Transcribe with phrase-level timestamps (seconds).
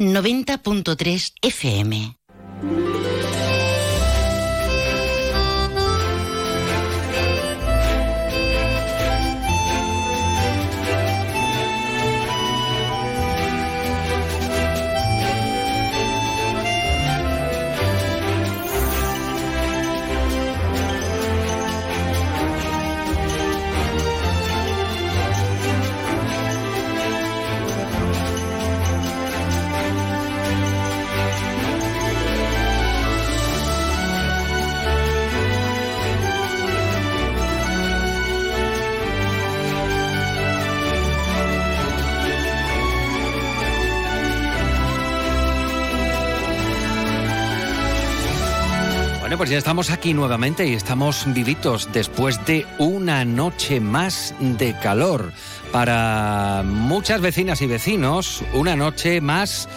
[0.00, 2.19] 90.3 FM.
[49.50, 55.32] Ya estamos aquí nuevamente y estamos vivitos después de una noche más de calor.
[55.72, 59.68] Para muchas vecinas y vecinos, una noche más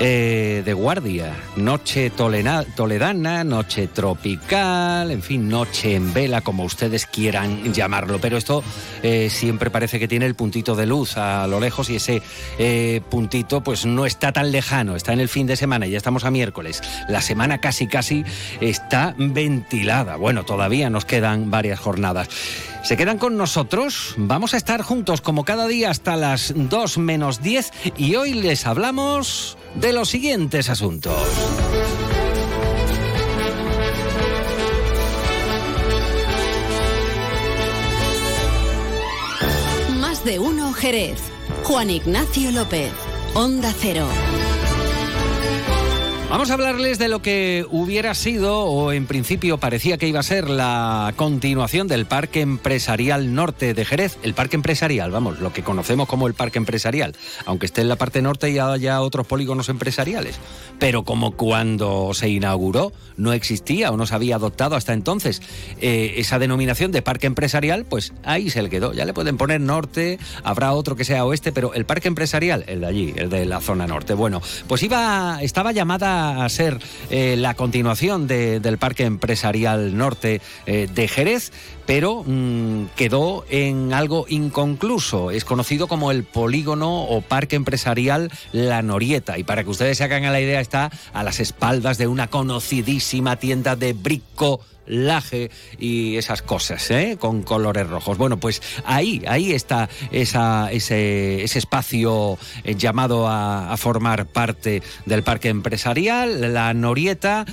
[0.00, 1.34] eh, de guardia.
[1.56, 8.20] Noche toledana, noche tropical, en fin, noche en vela, como ustedes quieran llamarlo.
[8.20, 8.62] Pero esto
[9.02, 12.22] eh, siempre parece que tiene el puntito de luz a lo lejos y ese
[12.58, 16.24] eh, puntito pues no está tan lejano, está en el fin de semana, ya estamos
[16.24, 16.80] a miércoles.
[17.08, 18.24] La semana casi casi
[18.60, 20.14] está ventilada.
[20.14, 22.28] Bueno, todavía nos quedan varias jornadas.
[22.84, 27.42] Se quedan con nosotros, vamos a estar juntos como cada día hasta las 2 menos
[27.42, 31.14] 10 y hoy les hablamos de los siguientes asuntos.
[39.98, 41.18] Más de uno Jerez.
[41.64, 42.92] Juan Ignacio López,
[43.34, 44.06] Onda Cero.
[46.30, 50.22] Vamos a hablarles de lo que hubiera sido, o en principio parecía que iba a
[50.22, 54.18] ser, la continuación del Parque Empresarial Norte de Jerez.
[54.22, 57.96] El Parque Empresarial, vamos, lo que conocemos como el Parque Empresarial, aunque esté en la
[57.96, 60.38] parte norte y haya otros polígonos empresariales.
[60.78, 65.42] Pero como cuando se inauguró no existía o no se había adoptado hasta entonces
[65.80, 68.92] eh, esa denominación de Parque Empresarial, pues ahí se le quedó.
[68.92, 72.82] Ya le pueden poner norte, habrá otro que sea oeste, pero el Parque Empresarial, el
[72.82, 74.12] de allí, el de la zona norte.
[74.12, 76.78] Bueno, pues iba, estaba llamada a ser
[77.10, 81.52] eh, la continuación del Parque Empresarial Norte eh, de Jerez,
[81.86, 85.30] pero mm, quedó en algo inconcluso.
[85.30, 89.38] Es conocido como el polígono o Parque Empresarial La Norieta.
[89.38, 92.28] Y para que ustedes se hagan a la idea, está a las espaldas de una
[92.28, 97.16] conocidísima tienda de brico laje y esas cosas, ¿eh?
[97.20, 98.18] con colores rojos.
[98.18, 100.38] Bueno, pues ahí, ahí está ese,
[100.72, 107.46] ese, espacio eh, llamado a, a formar parte del parque empresarial, la Norieta.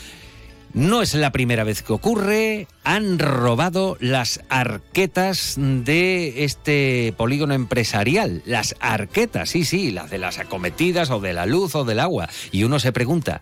[0.75, 2.67] No es la primera vez que ocurre.
[2.83, 8.41] Han robado las arquetas de este polígono empresarial.
[8.45, 12.27] Las arquetas, sí, sí, las de las acometidas o de la luz o del agua.
[12.51, 13.41] Y uno se pregunta,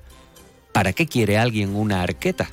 [0.73, 2.51] ¿para qué quiere alguien una arqueta?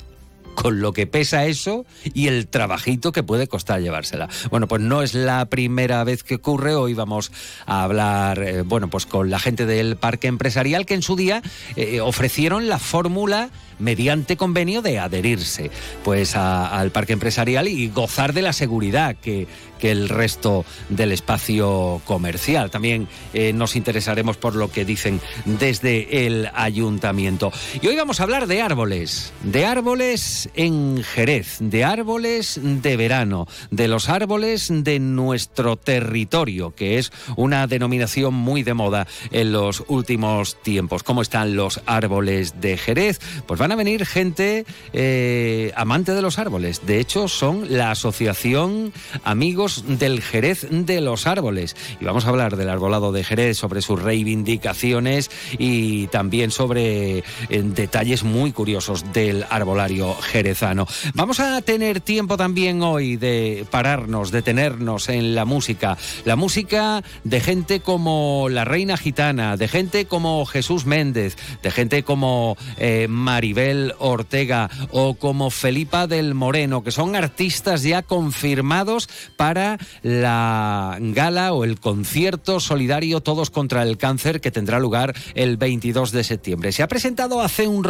[0.55, 4.29] Con lo que pesa eso y el trabajito que puede costar llevársela.
[4.49, 6.75] Bueno, pues no es la primera vez que ocurre.
[6.75, 7.31] Hoy vamos
[7.65, 11.41] a hablar, eh, bueno, pues con la gente del parque empresarial que en su día
[11.75, 15.71] eh, ofrecieron la fórmula mediante convenio de adherirse
[16.03, 19.47] pues al parque empresarial y gozar de la seguridad que,
[19.81, 22.71] que el resto del espacio comercial.
[22.71, 27.51] También eh, nos interesaremos por lo que dicen desde el ayuntamiento.
[27.81, 33.47] Y hoy vamos a hablar de árboles, de árboles en Jerez, de árboles de verano,
[33.71, 39.83] de los árboles de nuestro territorio, que es una denominación muy de moda en los
[39.87, 41.03] últimos tiempos.
[41.03, 43.19] ¿Cómo están los árboles de Jerez?
[43.47, 46.85] Pues van a venir gente eh, amante de los árboles.
[46.85, 48.93] De hecho, son la asociación
[49.23, 51.75] Amigos del Jerez de los Árboles.
[51.99, 57.23] Y vamos a hablar del arbolado de Jerez, sobre sus reivindicaciones y también sobre eh,
[57.49, 60.87] detalles muy curiosos del arbolario jerezano.
[61.13, 65.97] Vamos a tener tiempo también hoy de pararnos, detenernos en la música.
[66.25, 72.03] La música de gente como la Reina Gitana, de gente como Jesús Méndez, de gente
[72.03, 79.60] como eh, Maribel Ortega o como Felipa del Moreno, que son artistas ya confirmados para
[80.03, 86.11] la gala o el concierto solidario Todos contra el Cáncer que tendrá lugar el 22
[86.11, 86.71] de septiembre.
[86.71, 87.83] Se ha presentado hace un,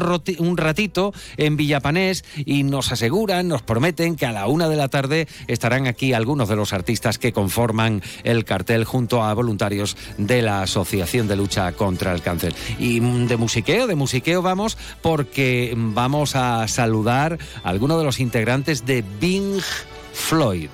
[0.58, 5.28] ratito en Villapanés y nos aseguran, nos prometen que a la una de la tarde
[5.48, 10.64] estarán aquí algunos de los artistas que conforman el cartel junto a voluntarios de la
[10.64, 12.54] Asociación de Lucha contra el Cáncer.
[12.80, 18.86] Y de musiqueo, de musiqueo vamos porque vamos a saludar a algunos de los integrantes
[18.86, 19.62] de Bing
[20.14, 20.70] Floyd.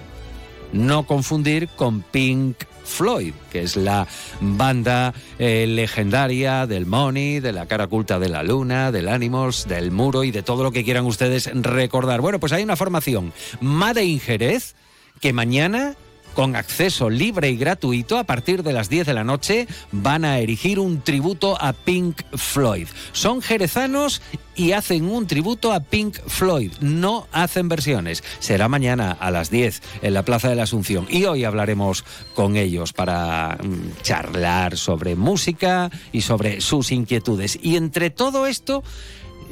[0.74, 4.08] No confundir con Pink Floyd, que es la
[4.40, 9.92] banda eh, legendaria del Money, de la cara oculta de la luna, del Animals, del
[9.92, 12.22] muro y de todo lo que quieran ustedes recordar.
[12.22, 14.76] Bueno, pues hay una formación Made Jerez
[15.20, 15.96] que mañana
[16.38, 20.38] con acceso libre y gratuito a partir de las 10 de la noche van a
[20.38, 22.88] erigir un tributo a Pink Floyd.
[23.12, 24.22] Son jerezanos
[24.56, 26.74] y hacen un tributo a Pink Floyd.
[26.80, 28.24] No hacen versiones.
[28.38, 31.08] Será mañana a las 10 en la Plaza de la Asunción.
[31.10, 32.06] Y hoy hablaremos
[32.36, 37.58] con ellos para mm, charlar sobre música y sobre sus inquietudes.
[37.64, 38.84] Y entre todo esto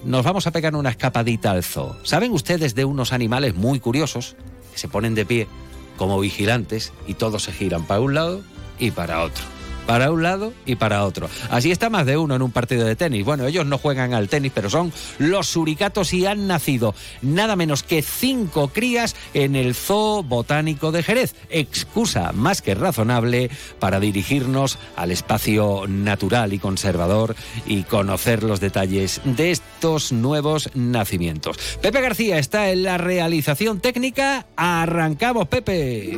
[0.04, 1.98] nos vamos a pegar una escapadita al zoo.
[2.04, 4.36] ¿Saben ustedes de unos animales muy curiosos
[4.72, 5.48] que se ponen de pie
[5.98, 8.42] como vigilantes y todos se giran para un lado
[8.80, 9.55] y para otro
[9.86, 11.30] para un lado y para otro.
[11.50, 13.26] Así está más de uno en un partido de tenis.
[13.26, 17.84] Bueno, ellos no juegan al tenis, pero son los suricatos y han nacido nada menos
[17.84, 21.36] que cinco crías en el Zoo Botánico de Jerez.
[21.50, 23.50] Excusa más que razonable
[23.80, 27.36] para dirigirnos al espacio natural y conservador
[27.66, 31.58] y conocer los detalles de estos nuevos nacimientos.
[31.82, 34.46] Pepe García está en la realización técnica.
[34.56, 36.18] Arrancamos, Pepe.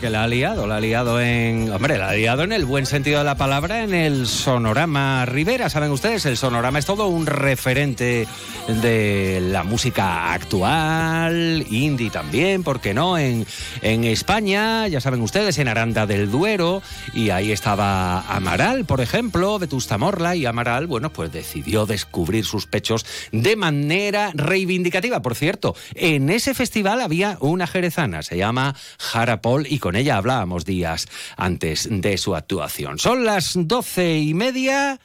[0.00, 1.70] Amaral, que la ha liado, la ha liado en.
[1.70, 5.68] Hombre, la ha liado en el buen sentido de la palabra, en el Sonorama Rivera.
[5.68, 8.26] Saben ustedes, el Sonorama es todo un referente
[8.68, 13.18] de la música actual, indie también, ¿por qué no?
[13.18, 13.46] En,
[13.82, 16.82] en España, ya saben ustedes, en Aranda del Duero,
[17.14, 22.66] y ahí estaba Amaral, por ejemplo, Vetusta Morla, y Amaral, bueno, pues decidió descubrir sus
[22.66, 25.20] pechos de manera reivindicativa.
[25.20, 30.64] Por cierto, en ese festival había una jerezana, se llama Jarapol, y con ella hablábamos
[30.64, 32.98] días antes de su actuación.
[32.98, 34.98] Son las doce y media.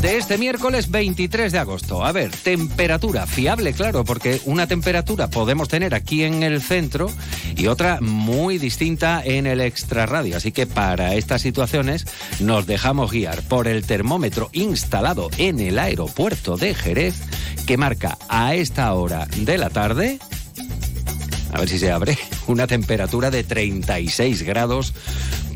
[0.00, 2.04] de este miércoles 23 de agosto.
[2.04, 7.10] A ver, temperatura fiable, claro, porque una temperatura podemos tener aquí en el centro
[7.56, 10.36] y otra muy distinta en el extrarradio.
[10.36, 12.06] Así que para estas situaciones
[12.38, 17.16] nos dejamos guiar por el termómetro instalado en el aeropuerto de Jerez
[17.66, 20.18] que marca a esta hora de la tarde
[21.52, 24.94] a ver si se abre, una temperatura de 36 grados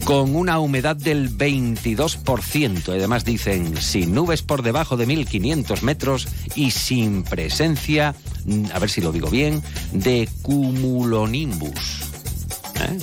[0.04, 2.88] con una humedad del 22%.
[2.88, 8.14] Además dicen, sin nubes por debajo de 1500 metros y sin presencia,
[8.72, 12.02] a ver si lo digo bien, de cumulonimbus.
[12.80, 12.98] ¿Eh?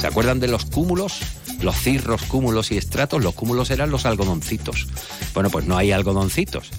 [0.00, 1.20] ¿Se acuerdan de los cúmulos?
[1.60, 3.22] Los cirros, cúmulos y estratos.
[3.22, 4.86] Los cúmulos eran los algodoncitos.
[5.34, 6.70] Bueno, pues no hay algodoncitos.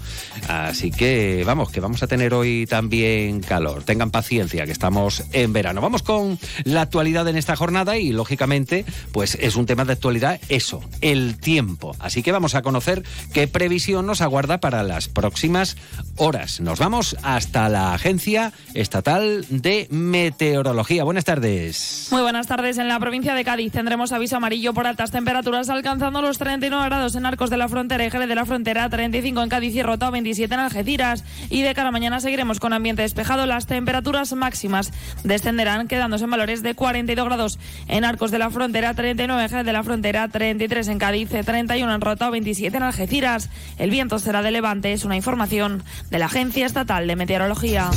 [0.47, 3.83] Así que vamos, que vamos a tener hoy también calor.
[3.83, 5.81] Tengan paciencia, que estamos en verano.
[5.81, 10.39] Vamos con la actualidad en esta jornada y lógicamente, pues es un tema de actualidad
[10.49, 11.95] eso, el tiempo.
[11.99, 15.77] Así que vamos a conocer qué previsión nos aguarda para las próximas
[16.17, 16.59] horas.
[16.59, 21.03] Nos vamos hasta la Agencia Estatal de Meteorología.
[21.03, 22.07] Buenas tardes.
[22.11, 22.77] Muy buenas tardes.
[22.77, 27.15] En la provincia de Cádiz tendremos aviso amarillo por altas temperaturas alcanzando los 39 grados
[27.15, 30.09] en Arcos de la Frontera y Jerez de la Frontera, 35 en Cádiz y Rota,
[30.09, 31.23] 27 en Algeciras.
[31.49, 33.45] Y de cara a mañana seguiremos con ambiente despejado.
[33.45, 34.91] Las temperaturas máximas
[35.23, 39.65] descenderán quedándose en valores de 42 grados en Arcos de la Frontera, 39 en Jerez
[39.65, 43.49] de la Frontera, 33 en Cádiz, 31 en Rota, 27 en Algeciras.
[43.77, 47.89] El viento será de levante, es una información de la Agencia Estatal de Meteorología.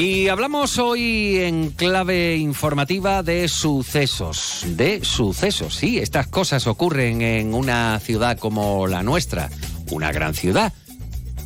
[0.00, 5.74] Y hablamos hoy en clave informativa de sucesos, de sucesos.
[5.74, 9.50] Sí, estas cosas ocurren en una ciudad como la nuestra,
[9.90, 10.72] una gran ciudad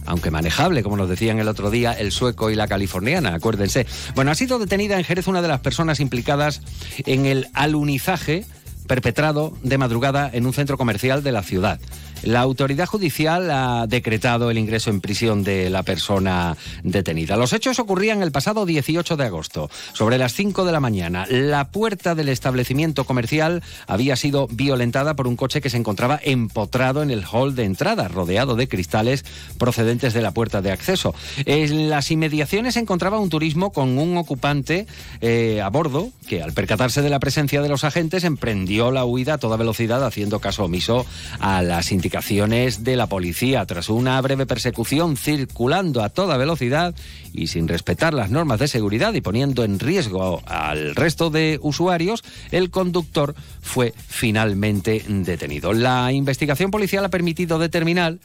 [0.06, 3.86] aunque manejable, como nos decían el otro día el sueco y la californiana, acuérdense.
[4.14, 6.60] Bueno, ha sido detenida en Jerez una de las personas implicadas
[7.06, 8.44] en el alunizaje
[8.86, 11.80] perpetrado de madrugada en un centro comercial de la ciudad.
[12.24, 17.36] La autoridad judicial ha decretado el ingreso en prisión de la persona detenida.
[17.36, 19.70] Los hechos ocurrían el pasado 18 de agosto.
[19.92, 25.26] Sobre las 5 de la mañana, la puerta del establecimiento comercial había sido violentada por
[25.26, 29.24] un coche que se encontraba empotrado en el hall de entrada, rodeado de cristales
[29.58, 31.14] procedentes de la puerta de acceso.
[31.44, 34.86] En las inmediaciones se encontraba un turismo con un ocupante
[35.20, 39.34] eh, a bordo que al percatarse de la presencia de los agentes emprendió la huida
[39.34, 41.04] a toda velocidad haciendo caso omiso
[41.38, 43.66] a las indicaciones de la policía.
[43.66, 46.94] Tras una breve persecución circulando a toda velocidad
[47.32, 52.22] y sin respetar las normas de seguridad y poniendo en riesgo al resto de usuarios,
[52.52, 55.72] el conductor fue finalmente detenido.
[55.72, 58.18] La investigación policial ha permitido determinar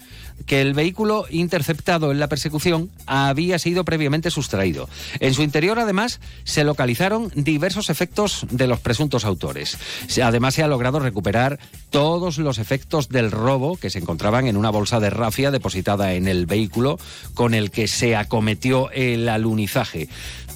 [0.46, 4.90] que el vehículo interceptado en la persecución había sido previamente sustraído.
[5.20, 9.78] En su interior, además, se localizaron diversos efectos de los presuntos autores.
[10.24, 14.70] Además, se ha logrado recuperar todos los efectos del robo que se encontraban en una
[14.70, 17.00] bolsa de rafia depositada en el vehículo
[17.34, 20.10] con el que se acometió el alunizaje.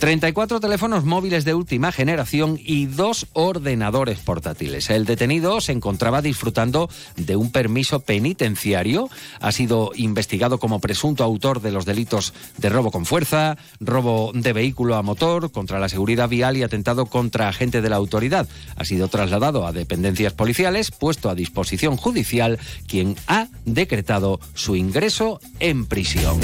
[0.04, 4.90] 34 teléfonos móviles de última generación y dos ordenadores portátiles.
[4.90, 9.10] El detenido se encontraba disfrutando de un permiso penitenciario.
[9.40, 14.52] Ha sido investigado como presunto autor de los delitos de robo con fuerza, robo de
[14.52, 18.50] vehículo a motor, contra la seguridad vial y atentado contra agente de la autoridad.
[18.76, 25.40] Ha sido trasladado a dependencias policiales, puesto a disposición judicial, quien ha decretado su ingreso
[25.62, 26.42] en prisión.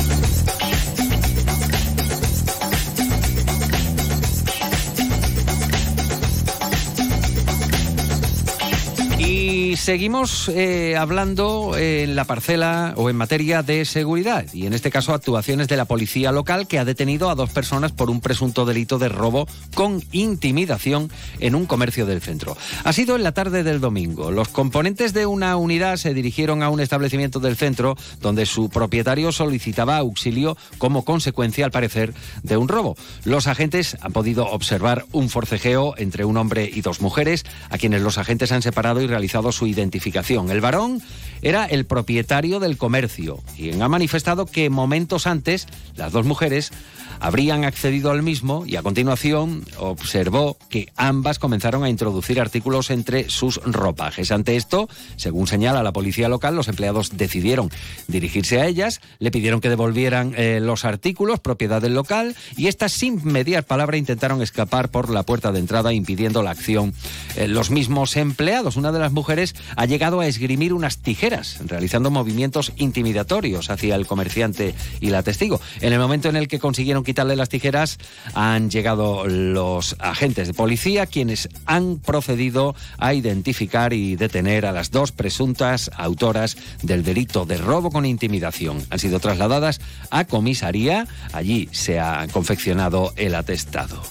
[9.76, 15.14] Seguimos eh, hablando en la parcela o en materia de seguridad, y en este caso
[15.14, 19.00] actuaciones de la policía local que ha detenido a dos personas por un presunto delito
[19.00, 22.56] de robo con intimidación en un comercio del centro.
[22.84, 24.32] Ha sido en la tarde del domingo.
[24.32, 29.32] Los componentes de una unidad se dirigieron a un establecimiento del centro donde su propietario
[29.32, 32.96] solicitaba auxilio como consecuencia, al parecer, de un robo.
[33.24, 38.02] Los agentes han podido observar un forcejeo entre un hombre y dos mujeres, a quienes
[38.02, 40.50] los agentes han separado y realizado su identificación.
[40.50, 41.01] El varón
[41.42, 46.72] era el propietario del comercio, quien ha manifestado que momentos antes las dos mujeres
[47.20, 53.30] habrían accedido al mismo y a continuación observó que ambas comenzaron a introducir artículos entre
[53.30, 54.32] sus ropajes.
[54.32, 57.70] Ante esto, según señala la policía local, los empleados decidieron
[58.08, 62.92] dirigirse a ellas, le pidieron que devolvieran eh, los artículos, propiedad del local, y estas
[62.92, 66.94] sin mediar palabra intentaron escapar por la puerta de entrada impidiendo la acción.
[67.36, 72.12] Eh, los mismos empleados, una de las mujeres, ha llegado a esgrimir unas tijeras, realizando
[72.12, 75.62] movimientos intimidatorios hacia el comerciante y la testigo.
[75.82, 77.98] En el momento en el que consiguieron quitarle las tijeras,
[78.36, 84.92] han llegado los agentes de policía quienes han procedido a identificar y detener a las
[84.92, 88.86] dos presuntas autoras del delito de robo con intimidación.
[88.92, 91.08] Han sido trasladadas a comisaría.
[91.34, 94.04] Allí se ha confeccionado el atestado.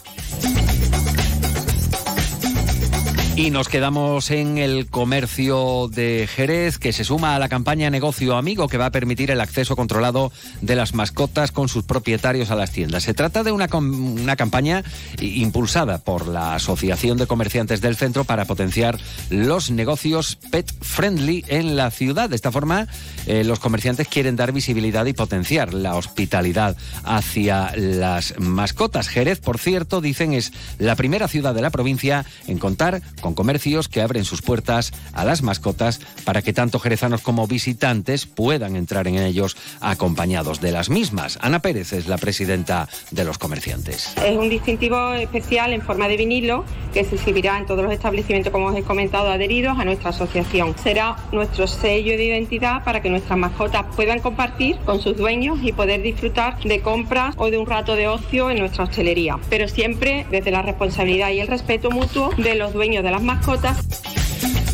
[3.38, 8.36] Y nos quedamos en el comercio de Jerez, que se suma a la campaña Negocio
[8.36, 12.56] Amigo, que va a permitir el acceso controlado de las mascotas con sus propietarios a
[12.56, 13.04] las tiendas.
[13.04, 14.82] Se trata de una, una campaña
[15.20, 18.98] impulsada por la Asociación de Comerciantes del Centro para potenciar
[19.30, 22.28] los negocios pet friendly en la ciudad.
[22.28, 22.88] De esta forma,
[23.28, 29.06] eh, los comerciantes quieren dar visibilidad y potenciar la hospitalidad hacia las mascotas.
[29.06, 33.88] Jerez, por cierto, dicen es la primera ciudad de la provincia en contar con comercios
[33.88, 39.08] que abren sus puertas a las mascotas para que tanto jerezanos como visitantes puedan entrar
[39.08, 41.38] en ellos acompañados de las mismas.
[41.42, 44.14] Ana Pérez es la presidenta de los comerciantes.
[44.24, 48.52] Es un distintivo especial en forma de vinilo que se exhibirá en todos los establecimientos,
[48.52, 50.74] como os he comentado, adheridos a nuestra asociación.
[50.82, 55.72] Será nuestro sello de identidad para que nuestras mascotas puedan compartir con sus dueños y
[55.72, 60.26] poder disfrutar de compras o de un rato de ocio en nuestra hostelería, pero siempre
[60.30, 63.86] desde la responsabilidad y el respeto mutuo de los dueños de la mascotas.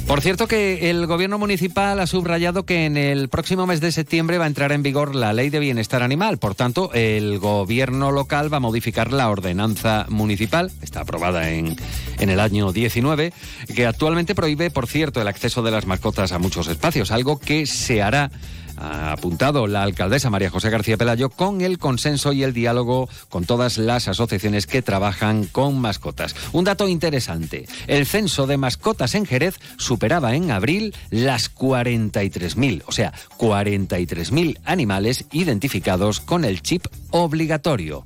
[0.07, 4.37] Por cierto que el gobierno municipal ha subrayado que en el próximo mes de septiembre
[4.37, 6.37] va a entrar en vigor la ley de bienestar animal.
[6.37, 11.75] Por tanto, el gobierno local va a modificar la ordenanza municipal, está aprobada en,
[12.19, 13.33] en el año 19,
[13.75, 17.65] que actualmente prohíbe, por cierto, el acceso de las mascotas a muchos espacios, algo que
[17.65, 18.31] se hará
[18.77, 23.45] ha apuntado la alcaldesa María José García Pelayo con el consenso y el diálogo con
[23.45, 26.35] todas las asociaciones que trabajan con mascotas.
[26.53, 32.93] Un dato interesante, el censo de mascotas en Jerez superaba en abril las 43.000, o
[32.93, 38.05] sea, 43.000 animales identificados con el chip obligatorio.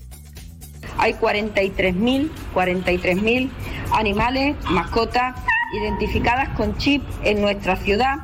[0.97, 3.51] Hay 43.000, 43.000
[3.93, 5.37] animales, mascotas
[5.73, 8.17] identificadas con chip en nuestra ciudad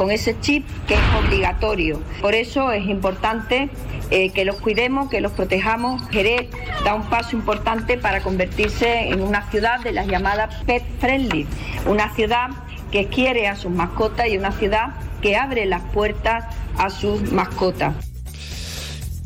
[0.00, 2.00] con ese chip que es obligatorio.
[2.22, 3.68] Por eso es importante
[4.10, 6.08] eh, que los cuidemos, que los protejamos.
[6.08, 6.48] Jerez
[6.86, 11.46] da un paso importante para convertirse en una ciudad de las llamadas pet friendly,
[11.84, 12.48] una ciudad
[12.90, 16.46] que quiere a sus mascotas y una ciudad que abre las puertas
[16.78, 18.09] a sus mascotas.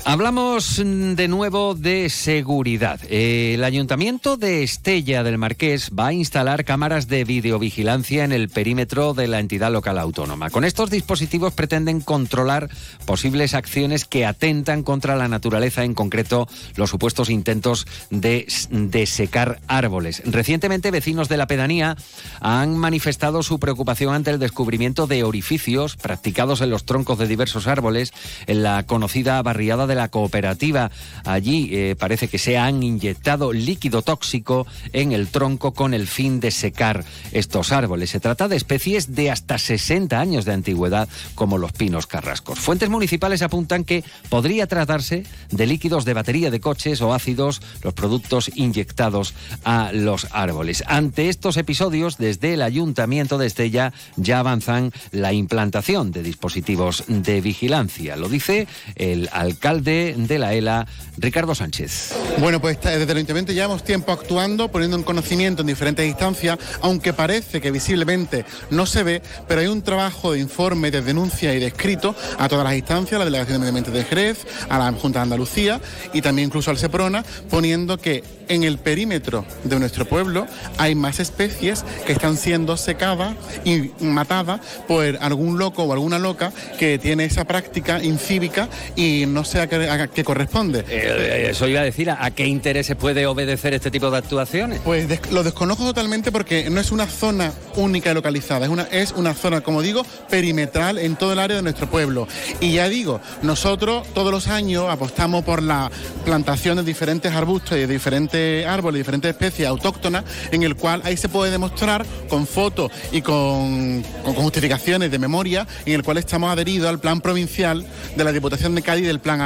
[0.07, 3.01] Hablamos de nuevo de seguridad.
[3.09, 9.15] El Ayuntamiento de Estella del Marqués va a instalar cámaras de videovigilancia en el perímetro
[9.15, 10.51] de la entidad local autónoma.
[10.51, 12.69] Con estos dispositivos pretenden controlar
[13.07, 19.61] posibles acciones que atentan contra la naturaleza, en concreto los supuestos intentos de, de secar
[19.69, 20.23] árboles.
[20.27, 21.97] Recientemente vecinos de la pedanía
[22.41, 27.67] han manifestado su preocupación ante el descubrimiento de orificios practicados en los troncos de diversos
[27.67, 28.13] árboles
[28.47, 30.91] en la conocida barriada de la cooperativa.
[31.25, 36.41] Allí eh, parece que se han inyectado líquido tóxico en el tronco con el fin
[36.41, 38.11] de secar estos árboles.
[38.11, 42.59] Se trata de especies de hasta 60 años de antigüedad, como los pinos carrascos.
[42.59, 47.95] Fuentes municipales apuntan que podría tratarse de líquidos de batería de coches o ácidos, los
[47.95, 50.85] productos inyectados a los árboles.
[50.87, 57.41] Ante estos episodios, desde el Ayuntamiento de Estella ya avanzan la implantación de dispositivos de
[57.41, 58.17] vigilancia.
[58.17, 60.87] Lo dice el alcalde alcalde de la ELA,
[61.19, 62.15] Ricardo Sánchez.
[62.39, 67.13] Bueno, pues desde el Ayuntamiento llevamos tiempo actuando, poniendo en conocimiento en diferentes instancias, aunque
[67.13, 71.61] parece que visiblemente no se ve, pero hay un trabajo de informe, de denuncia y
[71.61, 74.79] de escrito a todas las instancias, a la Delegación de Medio Ambiente de Jerez, a
[74.79, 75.81] la Junta de Andalucía
[76.13, 80.47] y también incluso al SEPRONA, poniendo que en el perímetro de nuestro pueblo
[80.79, 86.53] hay más especies que están siendo secadas y matadas por algún loco o alguna loca
[86.79, 89.45] que tiene esa práctica incívica y no
[89.75, 90.81] a qué, corresponde.
[90.81, 94.81] Eh, eh, eso iba a decir, ¿a qué intereses puede obedecer este tipo de actuaciones?
[94.85, 99.13] Pues lo desconozco totalmente porque no es una zona única y localizada, es una, es
[99.13, 102.27] una zona, como digo, perimetral en todo el área de nuestro pueblo.
[102.61, 105.91] Y ya digo, nosotros todos los años apostamos por la
[106.25, 111.17] plantación de diferentes arbustos y de diferentes árboles, diferentes especies autóctonas, en el cual ahí
[111.17, 116.51] se puede demostrar con fotos y con, con justificaciones de memoria, en el cual estamos
[116.51, 117.85] adheridos al plan provincial
[118.17, 119.41] de la Diputación de Cádiz del plan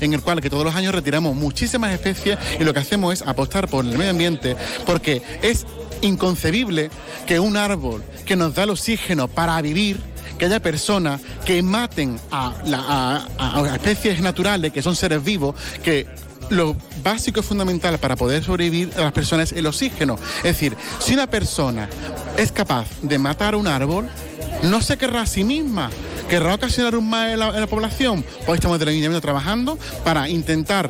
[0.00, 3.22] en el cual que todos los años retiramos muchísimas especies y lo que hacemos es
[3.22, 5.66] apostar por el medio ambiente, porque es
[6.00, 6.90] inconcebible
[7.26, 10.00] que un árbol que nos da el oxígeno para vivir,
[10.38, 16.06] que haya personas que maten a, a, especies naturales, que son seres vivos, que
[16.50, 20.18] lo básico y fundamental para poder sobrevivir a las personas es el oxígeno.
[20.38, 21.88] Es decir, si una persona
[22.36, 24.08] es capaz de matar un árbol,
[24.62, 25.90] no se querrá a sí misma.
[26.32, 28.24] ¿Querrá ocasionar un mal en la, población?
[28.46, 30.88] Pues estamos de la trabajando para intentar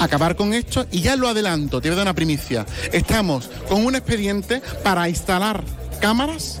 [0.00, 2.66] acabar con esto y ya lo adelanto, te voy a dar una primicia.
[2.92, 5.62] Estamos con un expediente para instalar
[6.00, 6.60] cámaras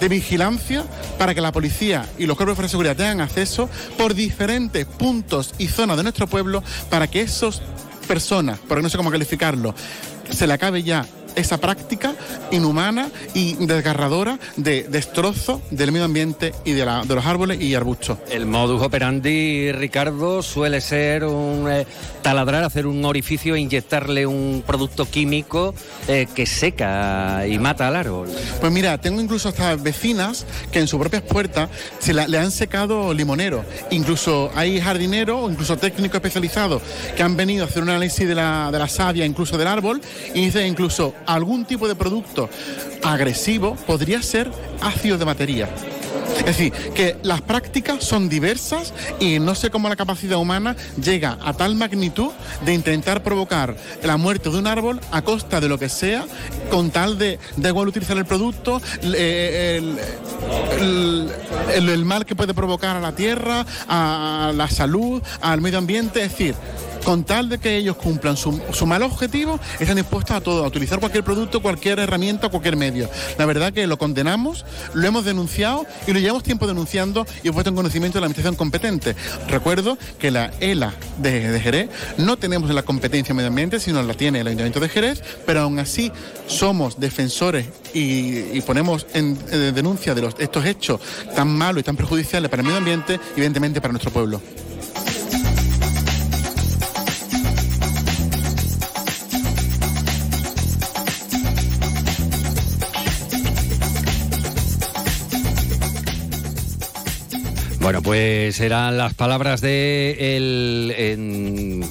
[0.00, 0.86] de vigilancia
[1.18, 5.68] para que la policía y los cuerpos de seguridad tengan acceso por diferentes puntos y
[5.68, 7.60] zonas de nuestro pueblo para que esas
[8.08, 9.74] personas, porque no sé cómo calificarlo,
[10.30, 12.14] se le acabe ya esa práctica
[12.50, 17.74] inhumana y desgarradora de destrozo del medio ambiente y de, la, de los árboles y
[17.74, 18.18] arbustos.
[18.30, 21.86] El modus operandi, Ricardo, suele ser un eh,
[22.22, 25.74] taladrar, hacer un orificio e inyectarle un producto químico
[26.08, 28.28] eh, que seca y mata al árbol.
[28.60, 31.68] Pues mira, tengo incluso hasta vecinas que en sus propias puertas
[31.98, 33.64] se le han secado limonero.
[33.90, 36.82] Incluso hay jardineros o incluso técnicos especializados
[37.16, 40.00] que han venido a hacer un análisis de la, de la savia, incluso del árbol,
[40.34, 42.48] y dice incluso algún tipo de producto
[43.02, 45.68] agresivo podría ser ácido de batería.
[46.38, 51.38] Es decir, que las prácticas son diversas y no sé cómo la capacidad humana llega
[51.42, 52.32] a tal magnitud
[52.64, 56.24] de intentar provocar la muerte de un árbol a costa de lo que sea,
[56.70, 59.96] con tal de, de igual utilizar el producto, el,
[61.70, 66.22] el mal que puede provocar a la tierra, a la salud, al medio ambiente.
[66.22, 66.54] Es decir,
[67.04, 68.52] con tal de que ellos cumplan su,
[68.86, 73.08] mal objetivo, están dispuestos a todo, a utilizar cualquier producto, cualquier herramienta, cualquier medio.
[73.38, 74.64] La verdad que lo condenamos,
[74.94, 78.56] lo hemos denunciado y lo llevamos tiempo denunciando y puesto en conocimiento de la administración
[78.56, 79.14] competente.
[79.48, 84.40] Recuerdo que la ELA de, Jerez no tenemos la competencia medio ambiente, sino la tiene
[84.40, 86.10] el Ayuntamiento de Jerez, pero aún así
[86.46, 89.38] somos defensores y, ponemos en,
[89.74, 91.00] denuncia de los, estos hechos
[91.36, 94.40] tan malos y tan perjudiciales para el medio ambiente y evidentemente para nuestro pueblo.
[107.84, 110.90] Bueno, pues eran las palabras del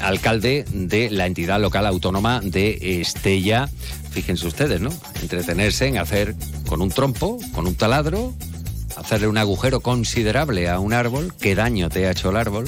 [0.02, 3.70] alcalde de la entidad local autónoma de Estella.
[4.10, 4.90] Fíjense ustedes, ¿no?
[5.22, 6.34] Entretenerse en hacer
[6.68, 8.34] con un trompo, con un taladro,
[8.98, 12.68] hacerle un agujero considerable a un árbol, qué daño te ha hecho el árbol,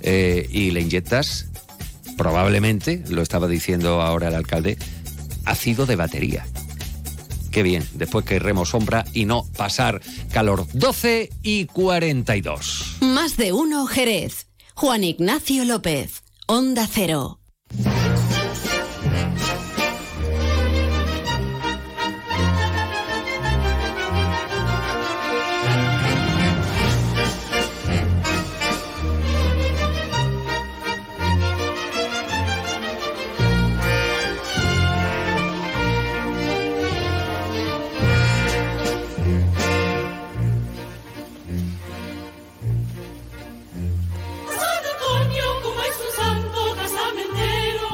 [0.00, 1.46] eh, y le inyectas,
[2.16, 4.78] probablemente, lo estaba diciendo ahora el alcalde,
[5.44, 6.44] ácido de batería.
[7.58, 10.00] Qué bien, después que remo sombra y no pasar
[10.32, 10.64] calor.
[10.74, 12.98] 12 y 42.
[13.00, 14.46] Más de uno, Jerez.
[14.76, 17.37] Juan Ignacio López, Onda Cero.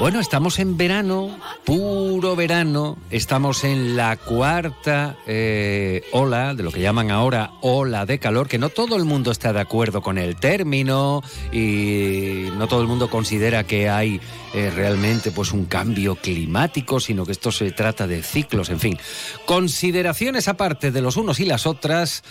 [0.05, 6.83] Bueno, estamos en verano, puro verano, estamos en la cuarta eh, ola, de lo que
[6.83, 10.37] llaman ahora ola de calor, que no todo el mundo está de acuerdo con el
[10.37, 14.21] término y no todo el mundo considera que hay
[14.53, 18.99] eh, realmente pues un cambio climático, sino que esto se trata de ciclos, en fin.
[19.47, 22.25] Consideraciones aparte de los unos y las otras,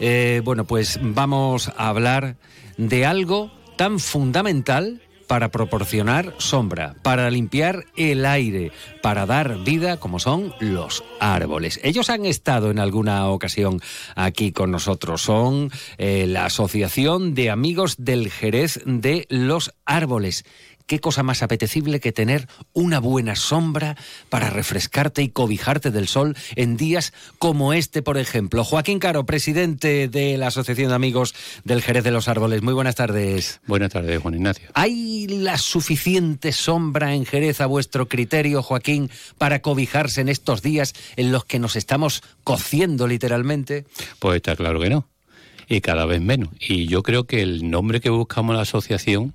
[0.00, 2.34] eh, bueno, pues vamos a hablar
[2.76, 10.18] de algo tan fundamental para proporcionar sombra, para limpiar el aire, para dar vida, como
[10.18, 11.78] son los árboles.
[11.84, 13.80] Ellos han estado en alguna ocasión
[14.16, 15.22] aquí con nosotros.
[15.22, 20.44] Son eh, la Asociación de Amigos del Jerez de los Árboles
[20.90, 23.96] qué cosa más apetecible que tener una buena sombra
[24.28, 28.64] para refrescarte y cobijarte del sol en días como este, por ejemplo.
[28.64, 32.62] Joaquín Caro, presidente de la Asociación de Amigos del Jerez de los Árboles.
[32.62, 33.60] Muy buenas tardes.
[33.68, 34.68] Buenas tardes, Juan Ignacio.
[34.74, 40.92] ¿Hay la suficiente sombra en Jerez a vuestro criterio, Joaquín, para cobijarse en estos días
[41.14, 43.84] en los que nos estamos cociendo literalmente?
[44.18, 45.06] Pues está claro que no.
[45.68, 46.48] Y cada vez menos.
[46.58, 49.34] Y yo creo que el nombre que buscamos la asociación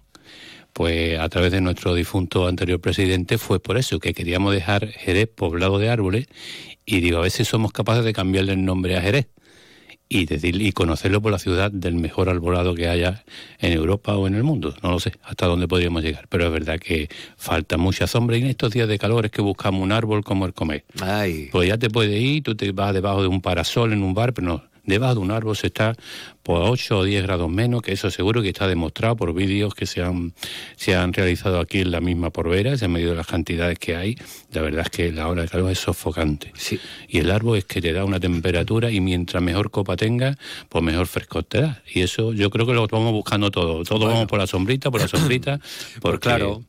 [0.75, 5.29] pues a través de nuestro difunto anterior presidente fue por eso, que queríamos dejar Jerez
[5.33, 6.27] poblado de árboles
[6.85, 9.29] y digo, a ver si somos capaces de cambiarle el nombre a Jerez
[10.09, 13.23] y, decir, y conocerlo por la ciudad del mejor arbolado que haya
[13.59, 14.75] en Europa o en el mundo.
[14.83, 17.07] No lo sé hasta dónde podríamos llegar, pero es verdad que
[17.37, 20.45] falta mucha sombra y en estos días de calor es que buscamos un árbol como
[20.45, 20.83] el comer.
[20.99, 21.47] Ay.
[21.53, 24.33] Pues ya te puedes ir, tú te vas debajo de un parasol en un bar,
[24.33, 25.95] pero no, debajo de un árbol se está
[26.43, 29.85] por 8 o 10 grados menos, que eso seguro que está demostrado por vídeos que
[29.85, 30.33] se han,
[30.75, 34.15] se han realizado aquí en la misma porvera, se han medido las cantidades que hay.
[34.53, 36.51] La verdad es que la hora de calor es sofocante.
[36.55, 36.79] Sí.
[37.07, 40.37] Y el árbol es que te da una temperatura y mientras mejor copa tenga,
[40.69, 41.81] pues mejor fresco te da.
[41.91, 43.83] Y eso yo creo que lo vamos buscando todo.
[43.83, 45.59] Todos vamos por la sombrita, por la sombrita.
[45.99, 46.63] Por claro.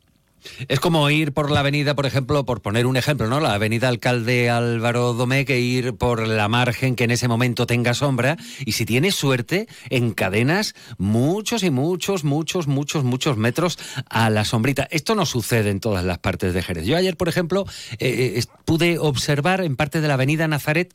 [0.68, 3.40] Es como ir por la avenida, por ejemplo, por poner un ejemplo, ¿no?
[3.40, 7.94] La avenida Alcalde Álvaro Domé, que ir por la margen que en ese momento tenga
[7.94, 8.36] sombra.
[8.64, 13.78] Y si tienes suerte, encadenas muchos y muchos, muchos, muchos, muchos metros
[14.08, 14.88] a la sombrita.
[14.90, 16.86] Esto no sucede en todas las partes de Jerez.
[16.86, 17.64] Yo ayer, por ejemplo,
[17.98, 20.94] eh, eh, pude observar en parte de la avenida Nazaret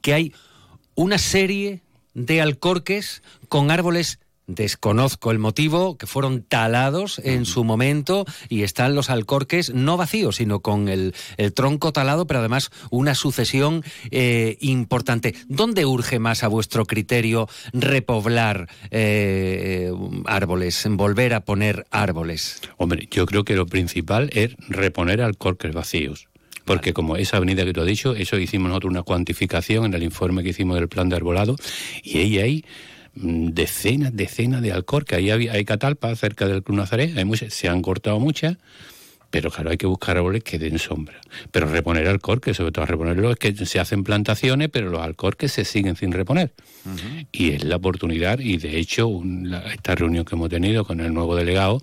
[0.00, 0.34] que hay
[0.94, 1.82] una serie
[2.14, 8.94] de alcorques con árboles Desconozco el motivo, que fueron talados en su momento y están
[8.94, 11.14] los alcorques no vacíos, sino con el,
[11.54, 15.34] tronco talado, pero además una sucesión eh, importante.
[15.48, 19.92] ¿Dónde urge más a vuestro criterio repoblar eh,
[20.26, 22.60] árboles, volver a poner árboles?
[22.76, 26.28] Hombre, yo creo que lo principal es reponer alcorques vacíos.
[26.64, 30.02] Porque como esa avenida que tú has dicho, eso hicimos nosotros una cuantificación en el
[30.02, 31.56] informe que hicimos del plan de arbolado,
[32.02, 32.64] y ahí hay
[33.14, 35.18] decenas, decenas de alcorques.
[35.18, 38.56] Ahí hay, hay catalpa cerca del Club Nazaret, hay muchas, se han cortado muchas,
[39.30, 41.18] pero claro, hay que buscar árboles que den sombra.
[41.50, 45.64] Pero reponer alcorques, sobre todo reponerlo, es que se hacen plantaciones, pero los alcorques se
[45.64, 46.52] siguen sin reponer.
[47.32, 49.08] Y es la oportunidad, y de hecho,
[49.72, 51.82] esta reunión que hemos tenido con el nuevo delegado,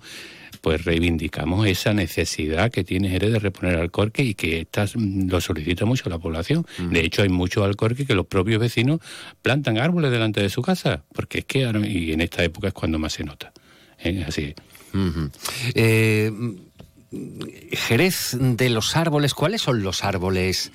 [0.60, 5.40] pues reivindicamos esa necesidad que tiene Jerez de reponer alcorque y que estas mm, lo
[5.40, 6.66] solicita mucho la población.
[6.78, 9.00] De hecho, hay muchos alcorques que los propios vecinos
[9.42, 12.98] plantan árboles delante de su casa, porque es que y en esta época es cuando
[12.98, 13.52] más se nota.
[13.98, 14.24] ¿eh?
[14.26, 14.54] Así.
[15.74, 16.32] Eh,
[17.72, 20.70] Jerez de los árboles, ¿cuáles son los árboles?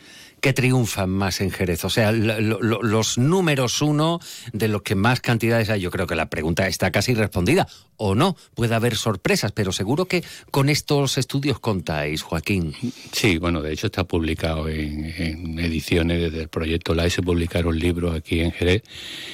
[0.45, 1.85] Que triunfan más en Jerez?
[1.85, 4.19] O sea, los números uno
[4.53, 5.81] de los que más cantidades hay.
[5.81, 7.67] Yo creo que la pregunta está casi respondida.
[7.97, 12.75] O no, puede haber sorpresas, pero seguro que con estos estudios contáis, Joaquín.
[13.11, 18.15] Sí, bueno, de hecho está publicado en, ediciones desde el proyecto LAE, se publicaron libros
[18.15, 18.83] aquí en Jerez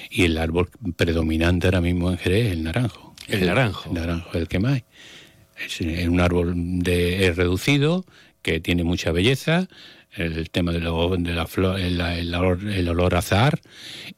[0.09, 3.13] y el árbol predominante ahora mismo en Jerez es el naranjo.
[3.27, 3.89] El, naranjo.
[3.89, 4.83] El naranjo, el que más hay.
[5.57, 8.05] Es un árbol de, reducido,
[8.41, 9.67] que tiene mucha belleza,
[10.13, 13.59] el tema de, de la flor, el, el, olor, a azar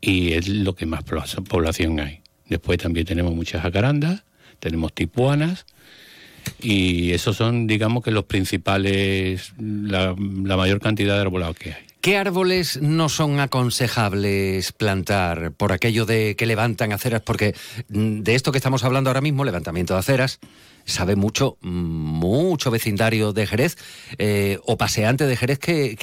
[0.02, 2.22] y es lo que más población hay.
[2.48, 4.24] Después también tenemos muchas jacarandas,
[4.60, 5.66] tenemos tipuanas
[6.60, 11.84] y esos son, digamos que los principales, la, la mayor cantidad de arbolados que hay.
[12.04, 17.22] ¿Qué árboles no son aconsejables plantar por aquello de que levantan aceras?
[17.22, 17.56] Porque
[17.88, 20.42] mm, de esto que estamos hablando ahora mismo, levantamiento de aceras,
[20.86, 23.78] sabe mucho, mucho vecindario de Jerez
[24.18, 25.96] eh, o paseante de Jerez que,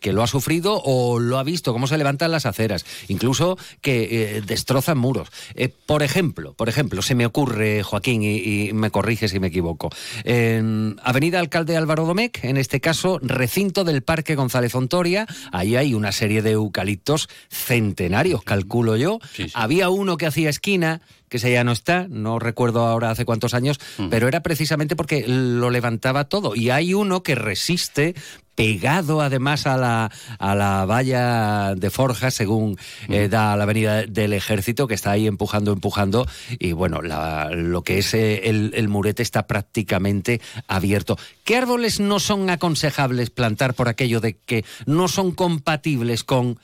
[0.00, 4.36] que, lo ha sufrido o lo ha visto, cómo se levantan las aceras, incluso que
[4.36, 5.28] eh, destrozan muros.
[5.54, 9.90] Eh, por ejemplo, por ejemplo, se me ocurre, Joaquín, y, me corrige si me equivoco,
[10.24, 15.94] en Avenida Alcalde Álvaro Domecq, en este caso, recinto del Parque González Ontoria, ahí hay
[15.94, 19.18] una serie de eucaliptos centenarios, calculo yo.
[19.54, 21.00] Había uno que hacía esquina,
[21.34, 25.24] que ese ya no está, no recuerdo ahora hace cuántos años, pero era precisamente porque
[25.26, 26.54] lo levantaba todo.
[26.54, 28.14] Y hay uno que resiste
[28.54, 34.32] pegado además a la, a la valla de forja, según eh, da la avenida del
[34.32, 36.24] ejército, que está ahí empujando, empujando,
[36.60, 41.18] y bueno, lo que es eh, el, el, murete está prácticamente abierto.
[41.42, 46.60] ¿Qué árboles no son aconsejables plantar por aquello de que no son compatibles con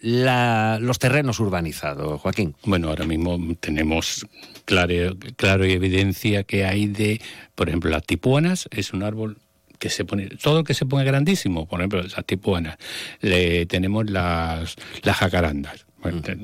[0.00, 2.54] la- los terrenos urbanizados, Joaquín?
[2.64, 4.26] Bueno, ahora mismo tenemos
[4.64, 7.20] claro, claro y evidencia que hay de,
[7.54, 9.38] por ejemplo, las tipuanas es un árbol
[9.78, 12.76] que se pone, todo lo que se pone grandísimo, por ejemplo, las tipuanas,
[13.20, 15.86] le, tenemos las, las jacarandas.
[16.02, 16.36] Bueno, te-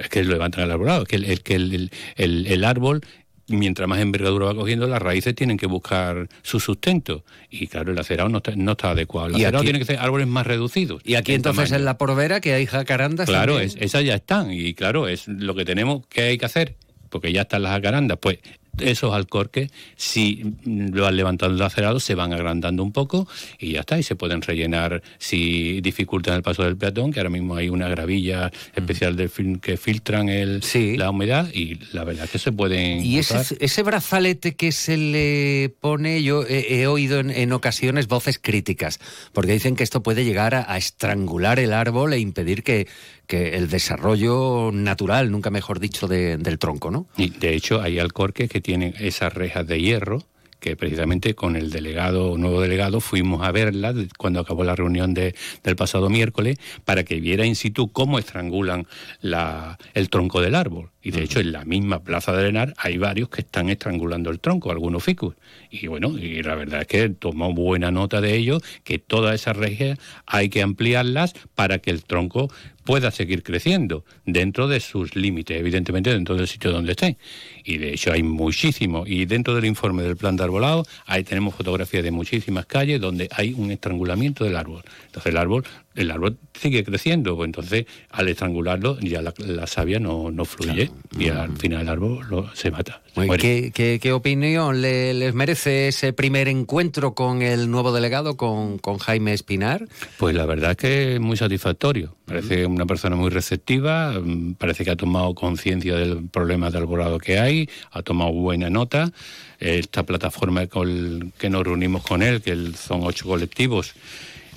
[0.00, 3.00] Es que levantan el arbolado, es que el, el- que el, el- el árbol
[3.48, 7.24] mientras más envergadura va cogiendo, las raíces tienen que buscar su sustento.
[7.50, 9.28] Y claro, el acerado no está, no está adecuado.
[9.28, 11.02] El acerado aquí- tiene que ser árboles más reducidos.
[11.04, 11.80] Y aquí en entonces tamaño.
[11.80, 13.28] en la Porvera que hay jacarandas.
[13.28, 14.52] Claro, es- esas ya están.
[14.52, 16.76] Y claro, es lo que tenemos que hay que hacer,
[17.10, 18.18] porque ya están las jacarandas.
[18.20, 18.38] Pues
[18.80, 23.80] esos alcorques, si lo van levantando el acerado, se van agrandando un poco y ya
[23.80, 23.98] está.
[23.98, 27.88] Y se pueden rellenar si dificultan el paso del peatón, que ahora mismo hay una
[27.88, 30.96] gravilla especial de que filtran el, Sí.
[30.96, 33.04] la humedad y la verdad es que se pueden.
[33.04, 38.38] Y ese, brazalete que se le pone, yo he, he oído en, en ocasiones voces
[38.40, 39.00] críticas,
[39.32, 42.86] porque dicen que esto puede llegar a, a estrangular el árbol e impedir que,
[43.26, 47.06] que el desarrollo natural, nunca mejor dicho, de- del tronco, ¿no?
[47.16, 50.22] Y de hecho, hay alcorques que tienen esas rejas de hierro
[50.60, 55.34] que precisamente con el delegado, nuevo delegado, fuimos a verlas cuando acabó la reunión de-
[55.62, 56.56] del pasado miércoles
[56.86, 58.86] para que viera in situ cómo estrangulan
[59.20, 60.90] la- el tronco del árbol.
[61.04, 64.40] Y de hecho, en la misma plaza de Arenar hay varios que están estrangulando el
[64.40, 65.34] tronco, algunos ficus.
[65.70, 69.56] Y bueno, y la verdad es que tomó buena nota de ello, que todas esas
[69.56, 72.50] rejas hay que ampliarlas para que el tronco
[72.84, 77.16] pueda seguir creciendo dentro de sus límites, evidentemente dentro del sitio donde estén.
[77.64, 79.04] Y de hecho hay muchísimo.
[79.06, 83.28] Y dentro del informe del plan de arbolado, ahí tenemos fotografías de muchísimas calles donde
[83.32, 84.82] hay un estrangulamiento del árbol.
[85.06, 89.98] Entonces el árbol, el árbol sigue creciendo, pues entonces al estrangularlo ya la, la savia
[90.00, 93.00] no, no fluye y al final el árbol lo- se mata.
[93.14, 93.40] se.
[93.40, 98.78] ¿Qué, qué- qué opinión le- les merece ese primer encuentro con el nuevo delegado, con,
[98.78, 99.86] con Jaime Espinar?
[100.18, 102.16] Pues la verdad es que es muy satisfactorio.
[102.24, 107.18] Parece una persona muy receptiva, mm, parece que ha tomado conciencia del problema de arbolado
[107.18, 109.12] que hay, ha tomado buena nota.
[109.60, 113.94] Esta plataforma con que nos reunimos con él, que el- son ocho colectivos,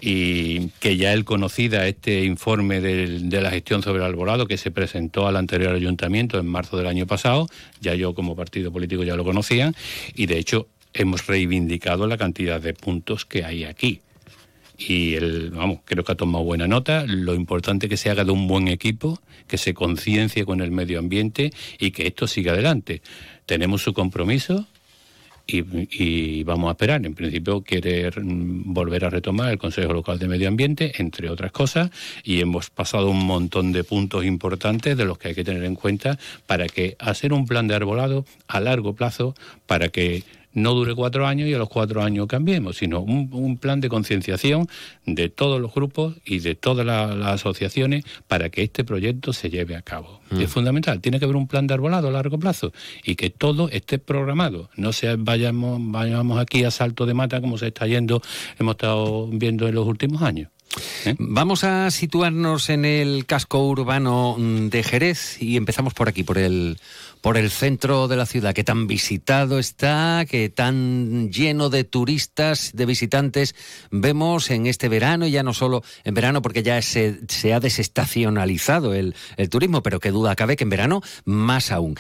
[0.01, 4.57] y que ya él conocida este informe del- de la gestión sobre el arbolado que
[4.57, 7.47] se presentó al anterior ayuntamiento en marzo del año pasado,
[7.81, 9.73] ya yo como partido político ya lo conocía,
[10.15, 14.01] y de hecho hemos reivindicado la cantidad de puntos que hay aquí
[14.79, 17.03] y el, vamos, creo que ha tomado buena nota.
[17.07, 20.99] Lo importante que se haga de un buen equipo, que se conciencie con el medio
[20.99, 23.01] ambiente y que esto siga adelante.
[23.47, 24.67] Tenemos su compromiso
[25.47, 27.05] y, y vamos a esperar.
[27.05, 31.89] En principio quiere volver a retomar el Consejo Local de Medio Ambiente, entre otras cosas,
[32.23, 35.75] y hemos pasado un montón de puntos importantes de los que hay que tener en
[35.75, 39.33] cuenta para que hacer un plan de arbolado a largo plazo
[39.65, 40.23] para que
[40.57, 43.89] no dure cuatro años y a los cuatro años cambiemos, sino un, un plan de
[43.89, 44.67] concienciación
[45.05, 49.49] de todos los grupos y de todas la- las asociaciones para que este proyecto se
[49.49, 50.19] lleve a cabo.
[50.31, 52.73] Es fundamental, tiene que haber un plan de arbolado a largo plazo
[53.05, 57.57] y que todo esté programado, no sea vayamos, vayamos aquí a salto de mata como
[57.57, 58.21] se está yendo,
[58.59, 60.49] hemos estado viendo en los últimos años.
[61.05, 61.15] ¿eh?
[61.17, 66.37] Vamos a situarnos en el casco urbano mm, de Jerez y empezamos por aquí, por
[66.37, 66.77] el,
[67.27, 72.71] por el centro de la ciudad, que tan visitado está, que tan lleno de turistas,
[72.73, 73.53] de visitantes
[73.91, 77.59] vemos en este verano, y ya no solo en verano, porque ya se, se ha
[77.59, 81.95] desestacionalizado el, el turismo, pero que duda cabe que en verano más aún.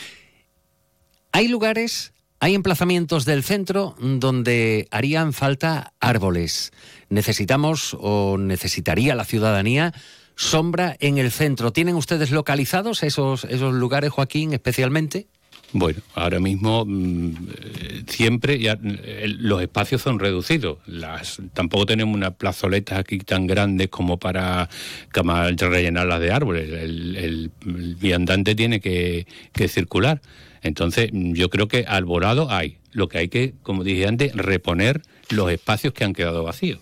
[1.33, 6.71] Hay lugares, hay emplazamientos del centro donde harían falta árboles.
[7.09, 9.93] Necesitamos o necesitaría la ciudadanía
[10.37, 11.71] sombra en el centro.
[11.73, 15.27] ¿Tienen ustedes localizados esos, esos lugares, Joaquín, especialmente?
[15.73, 20.77] Bueno, ahora mismo mm, eh, siempre ya eh, los espacios son reducidos.
[20.85, 24.69] Las, tampoco tenemos unas plazoletas aquí tan grandes como para
[25.09, 26.69] cama- rellenarlas de árboles.
[26.71, 30.21] El, el- el viandante tiene que, que circular.
[30.61, 32.77] Entonces, mm, yo creo que alborado hay.
[32.93, 36.79] Lo que hay que, como dije antes, reponer los espacios que han quedado vacíos.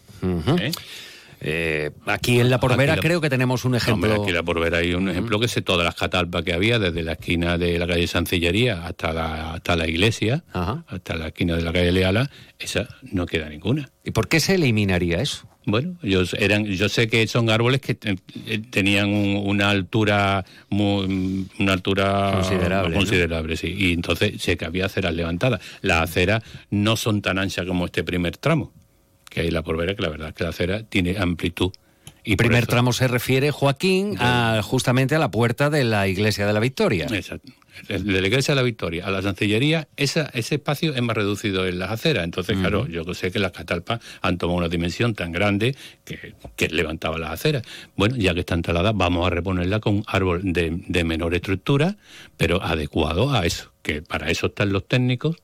[0.60, 0.72] ¿eh?
[1.48, 4.08] Eh, aquí en La Porvera la- creo que tenemos un No, ejemplo.
[4.10, 6.80] hombre, aquí la por ver hay un ejemplo que sé todas las catalpas que había,
[6.80, 10.84] desde la esquina de la calle Sancillería hasta la, hasta la iglesia, Ajá.
[10.88, 13.90] hasta la esquina de la calle Leala, esa no queda ninguna.
[14.04, 15.48] ¿Y por qué se eliminaría eso?
[15.68, 17.96] Bueno, ellos eran, yo sé que son árboles que
[18.48, 22.96] eh, tenían un- una altura muy, una altura Considerable, ¿no?
[22.98, 23.74] considerable, sí.
[23.78, 25.62] Y entonces sé que había aceras levantadas.
[25.82, 28.74] Las aceras no son tan anchas como este primer tramo,
[29.36, 31.74] que hay la porvera, que la verdad es que la acera tiene amplitud.
[32.24, 36.54] Y Primer tramo se refiere, Joaquín, a, justamente a la puerta de la Iglesia de
[36.54, 37.06] la Victoria.
[37.12, 37.52] Exacto.
[37.90, 41.68] de la iglesia de la Victoria a la Chancillería, esa, ese espacio es más reducido
[41.68, 42.24] en las aceras.
[42.24, 46.70] Entonces, claro, yo sé que las catalpas han tomado una dimensión tan grande que, que
[46.70, 47.64] levantaba las aceras.
[47.98, 51.98] Bueno, ya que están taladas, vamos a reponerla con árbol de, de menor estructura,
[52.38, 55.36] pero adecuado a eso, que para eso están los técnicos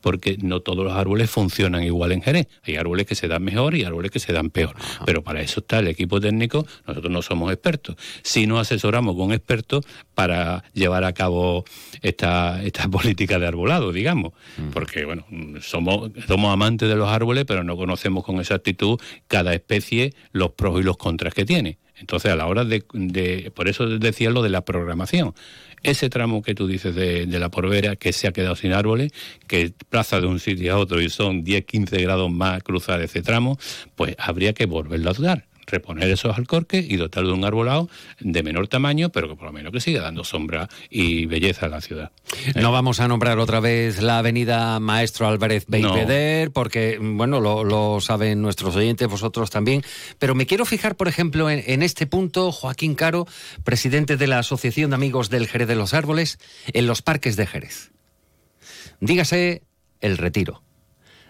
[0.00, 2.48] porque no todos los árboles funcionan igual en Jerez.
[2.62, 4.74] Hay árboles que se dan mejor y árboles que se dan peor.
[5.04, 6.66] Pero para eso está el equipo técnico.
[6.86, 7.96] Nosotros no somos expertos.
[8.22, 9.84] Si nos asesoramos con expertos
[10.14, 11.64] para llevar a cabo
[12.02, 14.32] esta, esta política de arbolado, digamos.
[14.72, 15.26] Porque, bueno,
[15.60, 18.98] somos, somos amantes de los árboles, pero no conocemos con exactitud
[19.28, 21.78] cada especie los pros y los contras que tiene.
[22.00, 25.34] Entonces, a la hora de, de, por eso decía lo de la programación.
[25.82, 29.12] Ese tramo que tú dices de, la Porvera, que se ha quedado sin árboles,
[29.46, 33.22] que plaza de un sitio a otro y son 10, 15 grados más cruzar ese
[33.22, 33.58] tramo,
[33.96, 37.88] pues habría que volverlo a dar reponer esos alcorques y dotar de un arbolado
[38.20, 41.68] de menor tamaño, pero que por lo menos que siga dando sombra y belleza a
[41.68, 42.12] la ciudad.
[42.54, 46.52] No vamos a nombrar otra vez la avenida Maestro Álvarez Beipeder, no.
[46.52, 49.82] porque, bueno, lo, lo, saben nuestros oyentes, vosotros también,
[50.18, 53.26] pero me quiero fijar, por ejemplo, en, en, este punto, Joaquín Caro,
[53.64, 56.38] presidente de la Asociación de Amigos del Jerez de los Árboles,
[56.72, 57.90] en los parques de Jerez.
[59.00, 59.62] Dígase
[60.00, 60.62] el Retiro,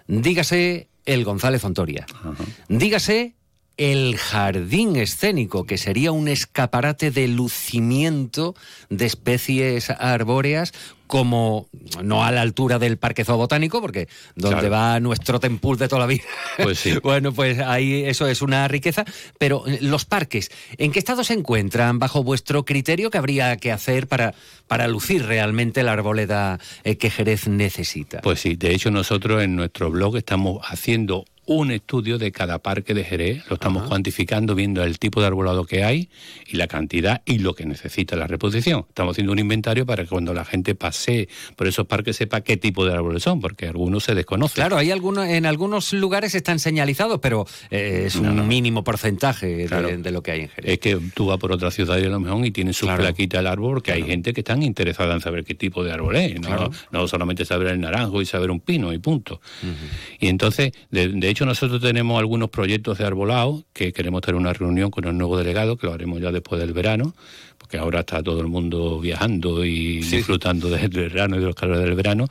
[0.07, 2.37] dígase el González Fontoria, -huh.
[2.69, 3.35] dígase
[3.81, 8.55] el jardín escénico, que sería un escaparate de lucimiento
[8.91, 10.75] de especies arbóreas
[11.07, 11.67] como
[12.05, 14.07] no a la altura del Parque Zoobotánico, porque
[14.37, 14.71] donde claro.
[14.71, 16.25] va nuestro tempul de toda la vida.
[16.63, 16.93] Pues sí.
[17.03, 19.07] bueno, pues ahí eso es una riqueza.
[19.39, 23.73] Pero eh, los parques, ¿en qué estado se encuentran bajo vuestro criterio que habría que
[23.73, 24.35] hacer para,
[24.69, 28.21] para lucir realmente la arboleda eh, que Jerez necesita?
[28.21, 32.95] Pues sí, de hecho nosotros en nuestro blog estamos haciendo un estudio de cada parque
[32.95, 33.89] de Jerez, lo estamos Ajá.
[33.89, 36.09] cuantificando, viendo el tipo de arbolado que hay
[36.47, 38.87] y la cantidad y lo que necesita la reposición.
[38.89, 42.57] Estamos haciendo un inventario para que cuando la gente pase por esos parques sepa qué
[42.57, 44.55] tipo de árboles son, porque algunos se desconocen.
[44.55, 49.67] Claro, hay algunos, en algunos lugares están señalizados, pero eh, es un no, mínimo porcentaje
[49.67, 49.89] claro.
[49.89, 50.75] de, de, lo que hay en Jerez.
[50.75, 53.03] Es que tú vas por otra ciudad y a lo mejor y tienes su claro.
[53.03, 54.05] plaquita al árbol, porque claro.
[54.05, 57.45] hay gente que están interesada en saber qué tipo de árbol es, no, no solamente
[57.45, 59.41] saber el naranjo y saber un pino y punto.
[59.65, 60.19] Uh -huh.
[60.21, 64.53] Y entonces, de, de hecho, nosotros tenemos algunos proyectos de arbolado que queremos tener una
[64.53, 67.15] reunión con el nuevo delegado, que lo haremos ya después del verano,
[67.59, 70.17] porque ahora está todo el mundo viajando y sí.
[70.17, 72.27] disfrutando del verano y de los calores del verano,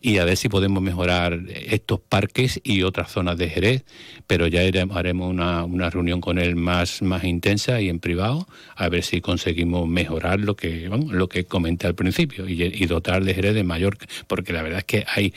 [0.00, 3.84] y a ver si podemos mejorar estos parques y otras zonas de Jerez,
[4.26, 4.60] pero ya
[4.92, 8.46] haremos una, una reunión con él más, más intensa y en privado,
[8.76, 12.86] a ver si conseguimos mejorar lo que, bueno, lo que comenté al principio y, y
[12.86, 15.32] dotar de Jerez de mayor, porque la verdad es que hay,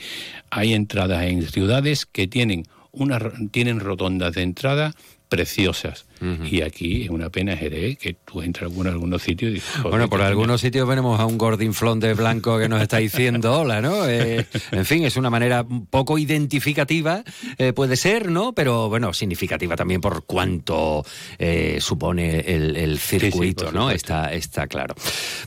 [0.50, 3.18] hay entradas en ciudades que tienen una,
[3.50, 4.92] tienen rotondas de entrada
[5.28, 6.06] preciosas.
[6.20, 6.52] Uh -huh.
[6.52, 10.08] Y aquí es una pena Jerez que tú entras en algunos sitios y dices, Bueno,
[10.08, 14.06] por algunos sitios venimos a un gordinflón de blanco que nos está diciendo hola, ¿no?
[14.08, 17.22] Eh, en fin, es una manera poco identificativa,
[17.58, 18.52] eh, puede ser, ¿no?
[18.52, 21.04] Pero bueno, significativa también por cuánto
[21.38, 23.90] eh, supone el, el circuito, sí, sí, ¿no?
[23.90, 24.94] Está, está claro.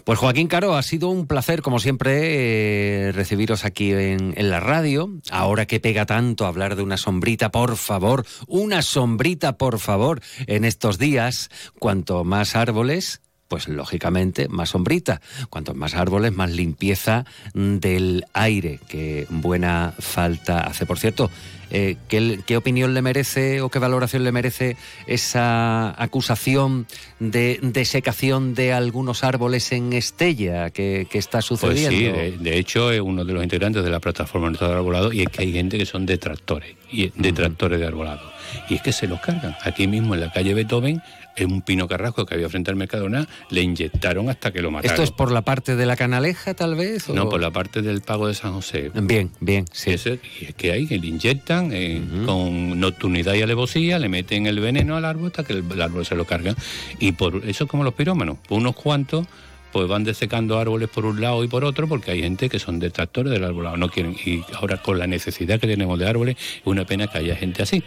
[0.04, 4.60] Pues Joaquín Caro, ha sido un placer, como siempre, eh, recibiros aquí en, en la
[4.60, 5.10] radio.
[5.32, 10.61] Ahora que pega tanto hablar de una sombrita, por favor, una sombrita, por favor, en
[10.66, 11.50] estos días,
[11.80, 13.22] cuanto más árboles,
[13.52, 15.20] pues lógicamente más sombrita.
[15.50, 20.86] Cuantos más árboles, más limpieza del aire, que buena falta hace.
[20.86, 21.30] Por cierto,
[21.70, 26.88] eh, ¿qué, ¿qué, opinión le merece o qué valoración le merece esa acusación
[27.20, 32.14] de desecación de algunos árboles en Estella que, que está sucediendo?
[32.14, 35.12] Pues sí, de, de, hecho es uno de los integrantes de la plataforma de arbolado
[35.12, 37.82] y es que hay gente que son detractores, y detractores uh -huh.
[37.82, 38.32] de arbolado
[38.70, 39.56] y es que se los cargan.
[39.64, 41.02] Aquí mismo en la calle Beethoven,
[41.36, 44.92] en un pino carrasco que había frente al Mercadona, le inyectaron hasta que lo mataron.
[44.92, 47.10] ¿Esto es por la parte de la canaleja, tal vez?
[47.10, 47.14] ¿o?
[47.14, 48.92] No, por la parte del pago de San José.
[48.94, 49.92] Bien, bien, sí.
[49.92, 52.26] Ese, y es que hay que le inyectan eh, uh -huh.
[52.26, 56.06] con nocturnidad y alevosía, le meten el veneno al árbol hasta que el, el árbol
[56.06, 56.56] se lo cargan.
[57.00, 59.28] Y por eso es como los pirómanos, por unos cuantos
[59.72, 62.80] pues van desecando árboles por un lado y por otro porque hay gente que son
[62.80, 64.16] detractores del arbolado, no quieren.
[64.26, 67.64] Y ahora con la necesidad que tenemos de árboles, es una pena que haya gente
[67.64, 67.84] así.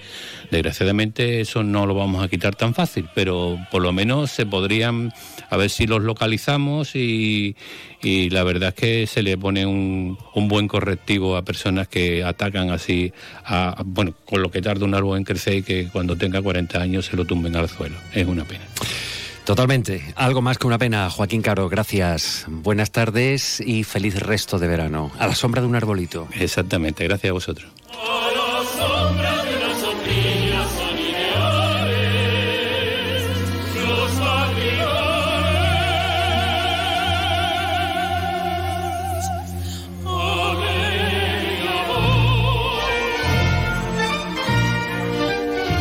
[0.51, 5.12] Desgraciadamente eso no lo vamos a quitar tan fácil, pero por lo menos se podrían,
[5.51, 7.57] a ver si los localizamos y,
[8.03, 12.22] y la verdad es que se le pone un, un, buen correctivo a personas que
[12.22, 13.12] atacan así,
[13.45, 16.80] a, bueno, con lo que tarda un árbol en crecer y que cuando tenga 40
[16.80, 17.97] años se lo tumben al suelo.
[18.12, 18.64] Es una pena.
[19.45, 20.15] Totalmente.
[20.17, 21.69] Algo más que una pena, Joaquín Caro.
[21.69, 22.47] Gracias.
[22.49, 25.11] Buenas tardes y feliz resto de verano.
[25.19, 26.29] A la sombra de un arbolito.
[26.33, 27.05] Exactamente.
[27.05, 27.71] Gracias a vosotros.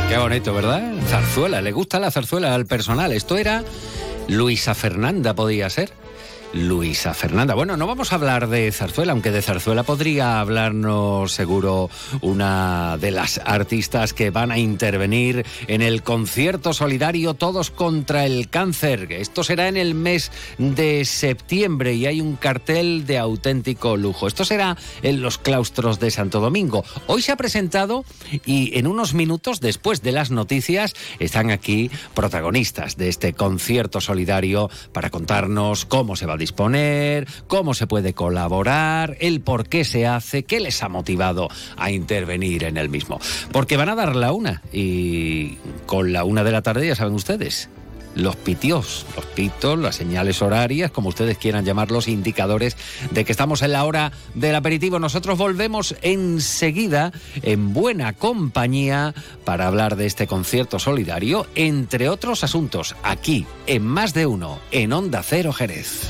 [0.09, 1.02] Qué bonito, ¿verdad?
[1.14, 3.11] Zarzuela, le gusta la zarzuela al personal.
[3.11, 3.64] Esto era
[4.28, 5.91] Luisa Fernanda, podía ser.
[6.53, 7.55] Luisa Fernanda.
[7.55, 11.89] Bueno, no vamos a hablar de zarzuela, aunque de zarzuela podría hablarnos seguro
[12.21, 18.49] una de las artistas que van a intervenir en el concierto solidario Todos contra el
[18.49, 19.11] Cáncer.
[19.11, 24.27] Esto será en el mes de septiembre y hay un cartel de auténtico lujo.
[24.27, 26.83] Esto será en los claustros de Santo Domingo.
[27.07, 28.05] Hoy se ha presentado
[28.45, 34.69] y en unos minutos después de las noticias están aquí protagonistas de este concierto solidario
[34.91, 40.05] para contarnos cómo se va a disponer, cómo se puede colaborar, el por qué se
[40.05, 43.19] hace, qué les ha motivado a intervenir en el mismo.
[43.53, 47.13] Porque van a dar la una y con la una de la tarde ya saben
[47.13, 47.69] ustedes,
[48.16, 52.78] los pitios, los pitos, las señales horarias, como ustedes quieran llamarlos, indicadores
[53.11, 54.99] de que estamos en la hora del aperitivo.
[54.99, 57.11] Nosotros volvemos enseguida
[57.41, 59.14] en buena compañía
[59.45, 64.93] para hablar de este concierto solidario, entre otros asuntos, aquí en Más de Uno, en
[64.93, 66.09] Onda Cero Jerez.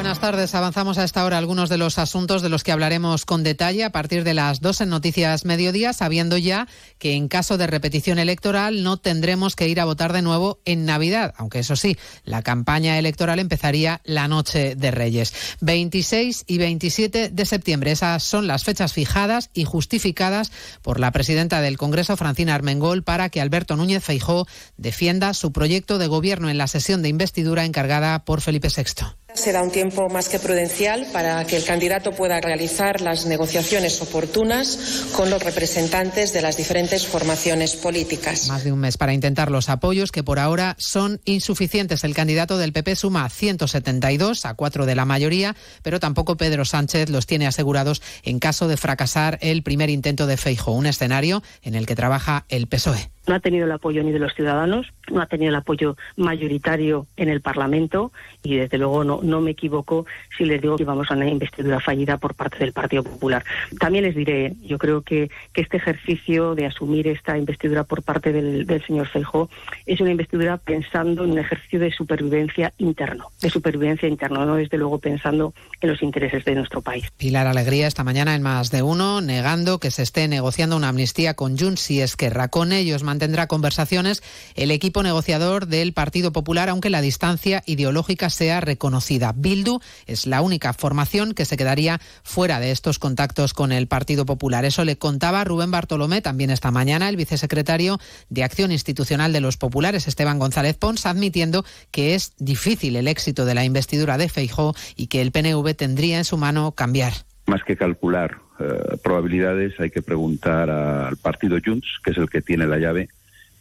[0.00, 0.54] Buenas tardes.
[0.54, 3.92] Avanzamos a esta hora algunos de los asuntos de los que hablaremos con detalle a
[3.92, 8.82] partir de las dos en Noticias Mediodía, sabiendo ya que en caso de repetición electoral
[8.82, 12.98] no tendremos que ir a votar de nuevo en Navidad, aunque eso sí, la campaña
[12.98, 15.34] electoral empezaría la noche de Reyes.
[15.60, 17.90] 26 y 27 de septiembre.
[17.90, 23.28] Esas son las fechas fijadas y justificadas por la presidenta del Congreso, Francina Armengol, para
[23.28, 24.46] que Alberto Núñez Feijó
[24.78, 29.20] defienda su proyecto de gobierno en la sesión de investidura encargada por Felipe VI.
[29.34, 35.06] Será un tiempo más que prudencial para que el candidato pueda realizar las negociaciones oportunas
[35.12, 38.48] con los representantes de las diferentes formaciones políticas.
[38.48, 42.04] Más de un mes para intentar los apoyos que por ahora son insuficientes.
[42.04, 47.08] El candidato del PP suma 172 a cuatro de la mayoría, pero tampoco Pedro Sánchez
[47.08, 51.74] los tiene asegurados en caso de fracasar el primer intento de Feijo, un escenario en
[51.74, 55.20] el que trabaja el PSOE no ha tenido el apoyo ni de los ciudadanos, no
[55.20, 58.12] ha tenido el apoyo mayoritario en el Parlamento
[58.42, 60.06] y desde luego no, no me equivoco
[60.36, 63.44] si les digo que vamos a una investidura fallida por parte del Partido Popular.
[63.78, 68.32] También les diré, yo creo que, que este ejercicio de asumir esta investidura por parte
[68.32, 69.50] del, del señor Feijó
[69.86, 74.78] es una investidura pensando en un ejercicio de supervivencia interno, de supervivencia interno, no desde
[74.78, 77.04] luego pensando en los intereses de nuestro país.
[77.16, 81.34] Pilar Alegría esta mañana en más de uno, negando que se esté negociando una amnistía
[81.34, 82.48] con Junts y Esquerra.
[82.48, 84.22] Con ellos mantendrá conversaciones
[84.54, 89.32] el equipo negociador del Partido Popular, aunque la distancia ideológica sea reconocida.
[89.34, 94.24] Bildu es la única formación que se quedaría fuera de estos contactos con el Partido
[94.26, 94.64] Popular.
[94.64, 97.98] Eso le contaba Rubén Bartolomé también esta mañana, el vicesecretario
[98.28, 103.44] de Acción Institucional de los Populares, Esteban González Pons, admitiendo que es difícil el éxito
[103.44, 107.12] de la investidura de Feijó y que el PNV tendría en su mano cambiar.
[107.46, 112.42] Más que calcular eh, probabilidades, hay que preguntar al partido Junts, que es el que
[112.42, 113.08] tiene la llave,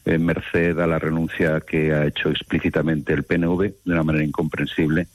[0.05, 5.07] eh, merced a la renuncia que ha hecho explícitamente el PNV de una manera incomprensible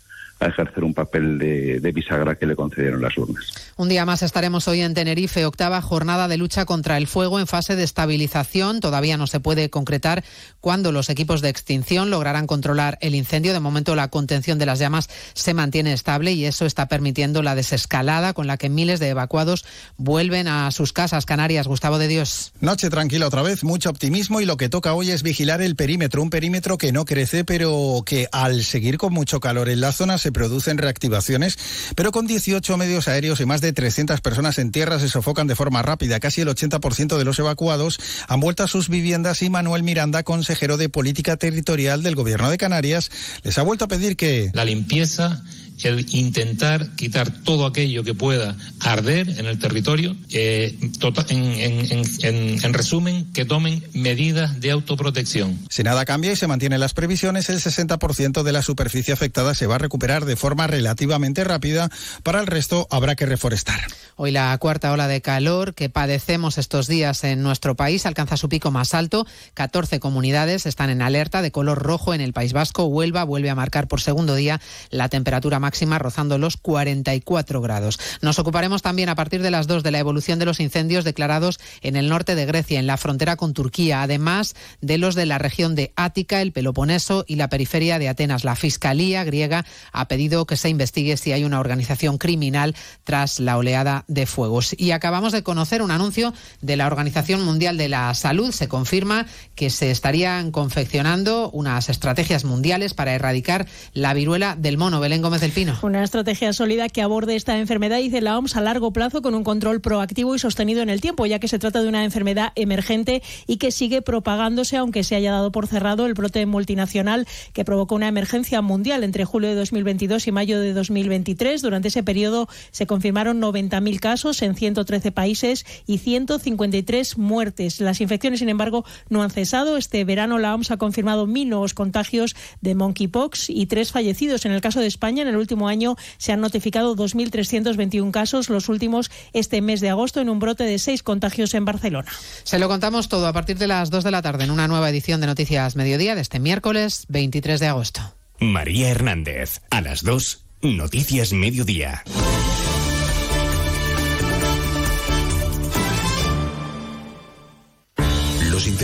[0.45, 3.53] a ejercer un papel de, de, bisagra que le concedieron las urnas.
[3.77, 7.47] Un día más estaremos hoy en Tenerife, octava jornada de lucha contra el fuego en
[7.47, 8.81] fase de estabilización.
[8.81, 10.23] Todavía no se puede concretar
[10.61, 13.53] cuándo los equipos de extinción lograrán controlar el incendio.
[13.53, 17.55] De momento la contención de las llamas se mantiene estable y eso está permitiendo la
[17.55, 19.65] desescalada con la que miles de evacuados
[19.97, 21.25] vuelven a sus casas.
[21.25, 22.53] Canarias, Gustavo de Dios.
[22.61, 26.23] Noche tranquila otra vez, mucho optimismo y lo que toca hoy es vigilar el perímetro,
[26.23, 30.19] un perímetro que no crece pero que al seguir con mucho calor en la zona
[30.19, 31.57] se producen reactivaciones,
[31.97, 35.57] pero con 18 medios aéreos y más de 300 personas en tierra se sofocan de
[35.57, 36.21] forma rápida.
[36.21, 40.77] Casi el 80% de los evacuados han vuelto a sus viviendas y Manuel Miranda, consejero
[40.77, 43.11] de Política Territorial del Gobierno de Canarias,
[43.43, 44.51] les ha vuelto a pedir que...
[44.53, 45.43] La limpieza
[45.83, 52.05] el intentar quitar todo aquello que pueda arder en el territorio, eh, tota, en, en,
[52.23, 55.59] en, en, resumen, que tomen medidas de autoprotección.
[55.71, 59.67] Si nada cambia y se mantienen las previsiones, el 60% de la superficie afectada se
[59.67, 61.91] va a recuperar de forma relativamente rápida,
[62.23, 63.81] para el resto habrá que reforestar.
[64.17, 68.49] Hoy la cuarta ola de calor que padecemos estos días en nuestro país alcanza su
[68.49, 69.27] pico más alto.
[69.55, 72.85] 14 comunidades están en alerta de color rojo en el País Vasco.
[72.85, 74.61] Huelva vuelve a marcar por segundo día
[74.91, 77.99] la temperatura máxima rozando los 44 grados.
[78.21, 81.59] Nos ocuparemos también a partir de las 2 de la evolución de los incendios declarados
[81.81, 85.39] en el norte de Grecia, en la frontera con Turquía, además de los de la
[85.39, 88.45] región de Ática, el Peloponeso y la periferia de Atenas.
[88.45, 93.57] La Fiscalía griega ha pedido que se investigue si hay una organización criminal tras la
[93.57, 94.75] oleada de fuegos.
[94.77, 98.53] Y acabamos de conocer un anuncio de la Organización Mundial de la Salud.
[98.53, 105.01] Se confirma que se estarían confeccionando unas estrategias mundiales para erradicar la viruela del mono.
[105.01, 105.79] Belén Gómez del Pino.
[105.83, 109.45] Una estrategia sólida que aborde esta enfermedad, dice la OMS, a largo plazo con un
[109.45, 113.23] control proactivo y sostenido en el tiempo, ya que se trata de una enfermedad emergente
[113.47, 117.95] y que sigue propagándose, aunque se haya dado por cerrado el brote multinacional que provocó
[117.95, 121.63] una emergencia mundial entre julio de 2022 y mayo de 2023.
[121.63, 127.81] Durante ese periodo se confirmaron 90.000 casos en 113 países y 153 muertes.
[127.81, 129.77] Las infecciones, sin embargo, no han cesado.
[129.77, 134.45] Este verano la OMS ha confirmado mil nuevos contagios de monkeypox y tres fallecidos.
[134.45, 138.69] En el caso de España, en el último año se han notificado 2.321 casos, los
[138.69, 142.11] últimos este mes de agosto, en un brote de seis contagios en Barcelona.
[142.43, 144.91] Se lo contamos todo a partir de las 2 de la tarde en una nueva
[144.91, 148.01] edición de Noticias Mediodía de este miércoles 23 de agosto.
[148.41, 152.03] María Hernández, a las 2, Noticias Mediodía.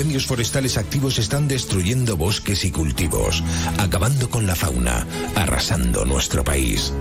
[0.00, 3.44] Incendios forestales activos están destruyendo bosques y cultivos,
[3.76, 6.94] acabando con la fauna, arrasando nuestro país.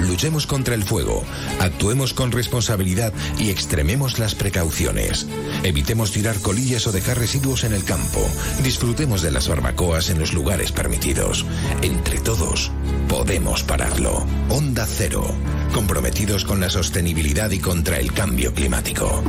[0.00, 1.22] Luchemos contra el fuego,
[1.60, 5.26] actuemos con responsabilidad y extrememos las precauciones.
[5.64, 8.26] Evitemos tirar colillas o dejar residuos en el campo.
[8.62, 11.44] Disfrutemos de las barbacoas en los lugares permitidos.
[11.82, 12.70] Entre todos,
[13.06, 14.26] podemos pararlo.
[14.48, 15.26] Onda Cero,
[15.74, 19.22] comprometidos con la sostenibilidad y contra el cambio climático.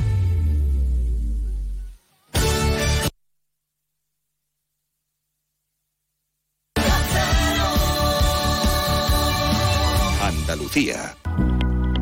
[10.78, 11.18] Andalucía.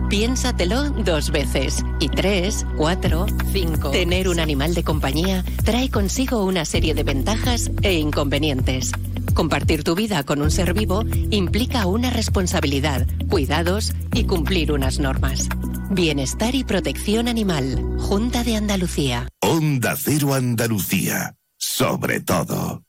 [0.09, 1.83] Piénsatelo dos veces.
[1.99, 3.91] Y tres, cuatro, cinco.
[3.91, 8.91] Tener un animal de compañía trae consigo una serie de ventajas e inconvenientes.
[9.33, 15.49] Compartir tu vida con un ser vivo implica una responsabilidad, cuidados y cumplir unas normas.
[15.89, 17.81] Bienestar y protección animal.
[17.99, 19.27] Junta de Andalucía.
[19.41, 21.35] Onda Cero Andalucía.
[21.57, 22.83] Sobre todo.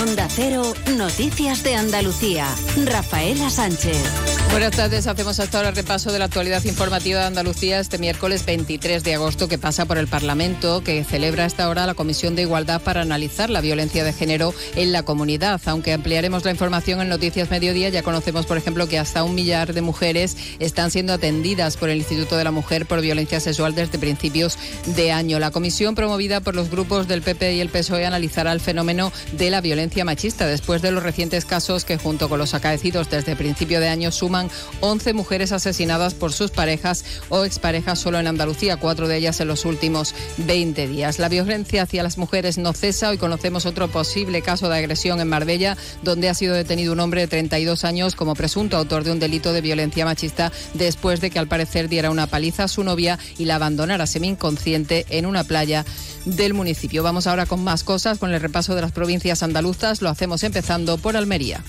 [0.00, 2.46] Onda Cero, Noticias de Andalucía.
[2.86, 4.41] Rafaela Sánchez.
[4.52, 8.44] Buenas tardes, hacemos hasta ahora el repaso de la actualidad informativa de Andalucía este miércoles
[8.44, 12.42] 23 de agosto que pasa por el Parlamento, que celebra hasta ahora la Comisión de
[12.42, 15.58] Igualdad para analizar la violencia de género en la comunidad.
[15.64, 19.72] Aunque ampliaremos la información en Noticias Mediodía, ya conocemos, por ejemplo, que hasta un millar
[19.72, 23.98] de mujeres están siendo atendidas por el Instituto de la Mujer por violencia sexual desde
[23.98, 25.38] principios de año.
[25.38, 29.48] La comisión promovida por los grupos del PP y el PSOE analizará el fenómeno de
[29.48, 33.80] la violencia machista después de los recientes casos que junto con los acaecidos desde principio
[33.80, 34.41] de año suman
[34.80, 39.48] 11 mujeres asesinadas por sus parejas o exparejas solo en Andalucía, cuatro de ellas en
[39.48, 41.18] los últimos 20 días.
[41.18, 43.10] La violencia hacia las mujeres no cesa.
[43.10, 47.22] Hoy conocemos otro posible caso de agresión en Marbella, donde ha sido detenido un hombre
[47.22, 51.38] de 32 años como presunto autor de un delito de violencia machista después de que
[51.38, 55.84] al parecer diera una paliza a su novia y la abandonara semi-inconsciente en una playa
[56.24, 57.02] del municipio.
[57.02, 60.02] Vamos ahora con más cosas, con el repaso de las provincias andaluzas.
[60.02, 61.62] Lo hacemos empezando por Almería.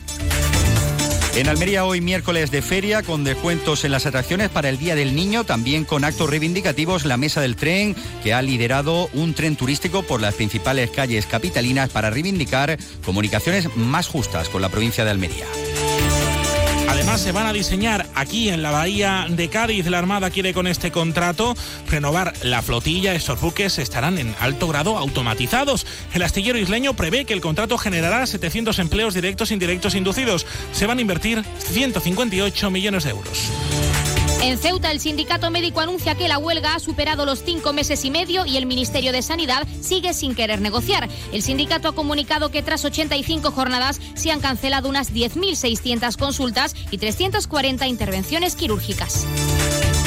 [1.36, 5.16] En Almería hoy miércoles de feria con descuentos en las atracciones para el Día del
[5.16, 10.04] Niño, también con actos reivindicativos la Mesa del Tren, que ha liderado un tren turístico
[10.04, 15.48] por las principales calles capitalinas para reivindicar comunicaciones más justas con la provincia de Almería.
[16.88, 19.88] Además, se van a diseñar aquí en la bahía de Cádiz.
[19.88, 21.56] La Armada quiere con este contrato
[21.90, 23.16] renovar la flotilla.
[23.16, 25.86] Estos buques estarán en alto grado automatizados.
[26.14, 30.46] El astillero isleño prevé que el contrato generará 700 empleos directos e indirectos inducidos.
[30.72, 33.50] Se van a invertir 158 millones de euros.
[34.44, 38.12] En Ceuta, el sindicato médico anuncia que la huelga ha superado los cinco meses y
[38.12, 41.08] medio y el Ministerio de Sanidad sigue sin querer negociar.
[41.32, 46.98] El sindicato ha comunicado que tras 85 jornadas se han cancelado unas 10.600 consultas y
[46.98, 49.26] 340 intervenciones quirúrgicas.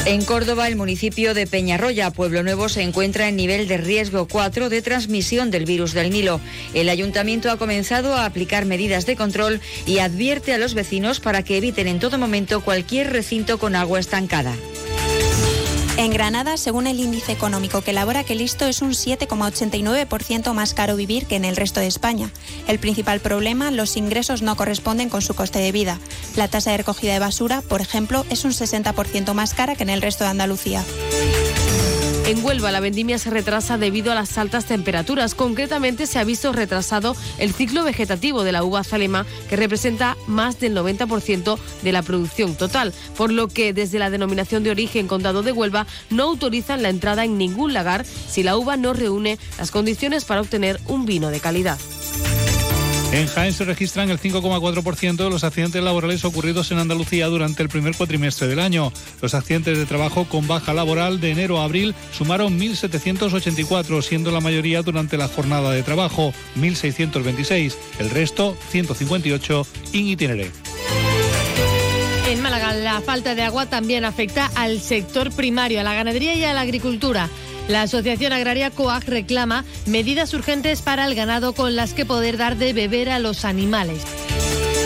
[0.07, 4.69] En Córdoba, el municipio de Peñarroya, Pueblo Nuevo, se encuentra en nivel de riesgo 4
[4.69, 6.41] de transmisión del virus del Nilo.
[6.75, 11.43] El ayuntamiento ha comenzado a aplicar medidas de control y advierte a los vecinos para
[11.43, 14.55] que eviten en todo momento cualquier recinto con agua estancada.
[15.99, 20.95] En Granada, según el índice económico que elabora que listo, es un 7,89% más caro
[20.95, 22.31] vivir que en el resto de España.
[22.69, 25.99] El principal problema, los ingresos no corresponden con su coste de vida.
[26.37, 29.91] La tasa de recogida de basura, por ejemplo, es un 60% más cara que en
[29.91, 30.85] el resto de Andalucía.
[32.27, 35.37] En Huelva la vendimia se retrasa debido a las altas temperaturas.
[35.37, 40.59] Concretamente se ha visto retrasado el ciclo vegetativo de la uva Zalema, que representa más
[40.59, 45.45] del 90% de la producción total, por lo que desde la denominación de origen Condado
[45.45, 49.71] de Huelva no autorizan la entrada en ningún lagar si la uva no reúne las
[49.71, 51.79] condiciones para obtener un vino de calidad.
[53.13, 57.69] En Jaén se registran el 5,4% de los accidentes laborales ocurridos en Andalucía durante el
[57.69, 58.93] primer cuatrimestre del año.
[59.23, 64.41] Los accidentes de trabajo con baja laboral de enero a abril sumaron 1.784, siendo la
[64.41, 67.75] mayoría durante la jornada de trabajo, 1.626.
[67.99, 70.51] El resto, 158, in itinere.
[72.29, 76.43] En Málaga, la falta de agua también afecta al sector primario, a la ganadería y
[76.43, 77.31] a la agricultura.
[77.69, 82.57] La Asociación Agraria COAG reclama medidas urgentes para el ganado con las que poder dar
[82.57, 84.03] de beber a los animales.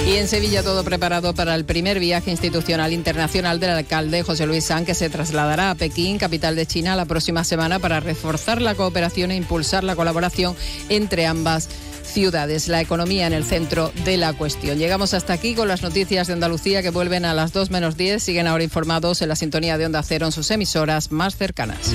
[0.06, 4.64] Y en Sevilla todo preparado para el primer viaje institucional internacional del alcalde José Luis
[4.64, 8.74] San, que se trasladará a Pekín, capital de China, la próxima semana para reforzar la
[8.74, 10.56] cooperación e impulsar la colaboración
[10.88, 11.68] entre ambas
[12.02, 14.78] ciudades, la economía en el centro de la cuestión.
[14.78, 18.22] Llegamos hasta aquí con las noticias de Andalucía que vuelven a las 2 menos 10.
[18.22, 21.94] Siguen ahora informados en la sintonía de Onda Cero en sus emisoras más cercanas.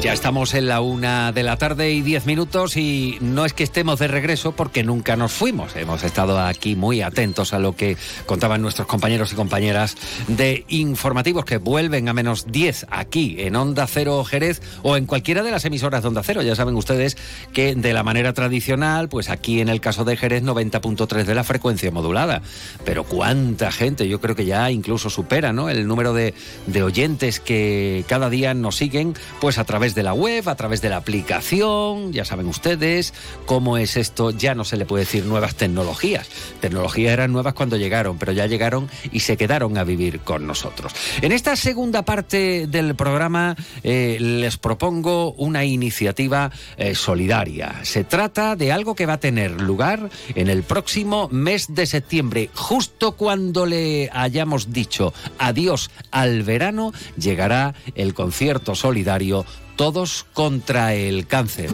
[0.00, 3.64] Ya estamos en la una de la tarde y diez minutos y no es que
[3.64, 5.74] estemos de regreso porque nunca nos fuimos.
[5.74, 9.96] Hemos estado aquí muy atentos a lo que contaban nuestros compañeros y compañeras
[10.28, 15.42] de informativos que vuelven a menos 10 aquí en Onda Cero Jerez o en cualquiera
[15.42, 16.42] de las emisoras de Onda Cero.
[16.42, 17.16] Ya saben ustedes
[17.52, 21.42] que de la manera tradicional, pues aquí en el caso de Jerez 90.3 de la
[21.42, 22.40] frecuencia modulada.
[22.84, 25.68] Pero cuánta gente, yo creo que ya incluso supera ¿no?
[25.68, 26.34] el número de,
[26.68, 30.80] de oyentes que cada día nos siguen pues a través de la web, a través
[30.80, 33.14] de la aplicación, ya saben ustedes
[33.46, 36.28] cómo es esto, ya no se le puede decir nuevas tecnologías.
[36.60, 40.92] Tecnologías eran nuevas cuando llegaron, pero ya llegaron y se quedaron a vivir con nosotros.
[41.22, 47.80] En esta segunda parte del programa eh, les propongo una iniciativa eh, solidaria.
[47.82, 52.50] Se trata de algo que va a tener lugar en el próximo mes de septiembre,
[52.54, 59.44] justo cuando le hayamos dicho adiós al verano, llegará el concierto solidario
[59.78, 61.72] todos contra el cáncer.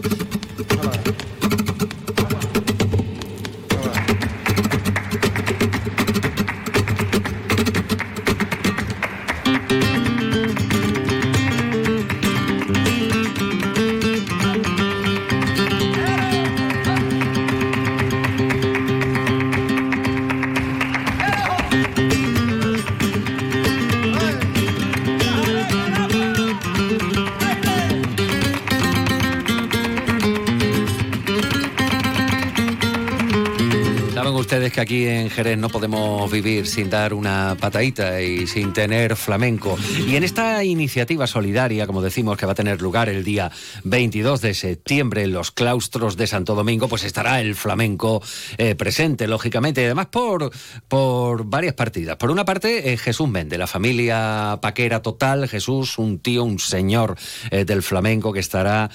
[34.75, 39.77] Que aquí en Jerez no podemos vivir sin dar una patadita y sin tener flamenco.
[40.05, 43.49] Y en esta iniciativa solidaria, como decimos, que va a tener lugar el día
[43.85, 48.21] 22 de septiembre en los claustros de Santo Domingo, pues estará el flamenco
[48.57, 50.51] eh, presente, lógicamente, además por,
[50.89, 52.17] por varias partidas.
[52.17, 57.15] Por una parte, eh, Jesús Méndez, la familia paquera total, Jesús, un tío, un señor
[57.49, 58.89] eh, del flamenco que estará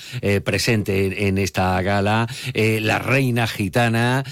[0.44, 4.24] presente en, en, esta gala, la reina gitana,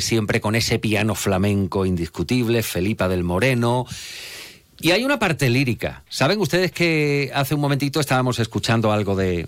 [0.00, 0.78] siempre con ese
[1.14, 3.86] flamenco indiscutible, Felipa del Moreno.
[4.80, 6.02] Y hay una parte lírica.
[6.08, 9.46] ¿Saben ustedes que hace un momentito estábamos escuchando algo de,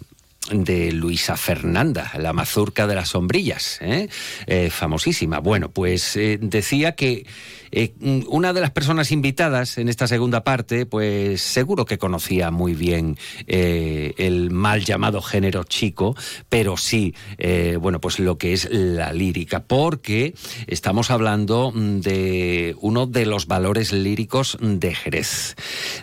[0.51, 4.09] de Luisa Fernanda, la mazurca de las sombrillas, ¿eh?
[4.47, 5.38] Eh, famosísima.
[5.38, 7.26] Bueno, pues eh, decía que
[7.73, 7.95] eh,
[8.29, 13.16] una de las personas invitadas en esta segunda parte, pues seguro que conocía muy bien
[13.47, 16.14] eh, el mal llamado género chico,
[16.51, 20.35] pero sí, eh, bueno, pues lo que es la lírica, porque
[20.66, 25.57] estamos hablando de uno de los valores líricos de Jerez.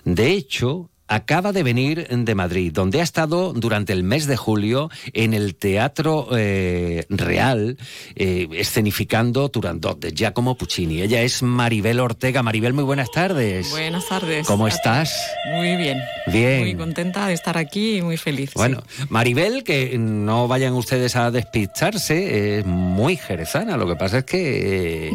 [0.06, 4.90] De hecho, acaba de venir de Madrid, donde ha estado durante el mes de julio
[5.14, 7.78] en el Teatro eh, Real,
[8.16, 11.02] eh, escenificando Turandot de Giacomo Puccini.
[11.02, 12.44] Ella es Maribel Ortega.
[12.44, 13.72] Maribel, muy buenas tardes.
[13.72, 14.48] Buenas tardes.
[14.48, 15.12] ¿Cómo estás?
[15.54, 16.02] Muy bien.
[16.28, 16.62] Bien.
[16.62, 18.52] Muy contenta de estar aquí y muy feliz.
[18.54, 23.78] Bueno, Maribel, que no vayan ustedes a despistarse, es muy jerezana.
[23.78, 25.12] Lo que pasa es que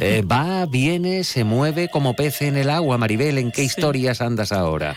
[0.00, 2.98] eh, va, viene, se mueve como pez en el agua.
[2.98, 4.94] Maribel, ¿en qué historias andas ahora?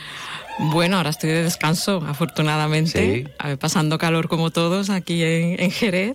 [0.63, 3.25] Bueno, ahora estoy de descanso, afortunadamente,
[3.59, 6.13] pasando calor como todos aquí en, Jerez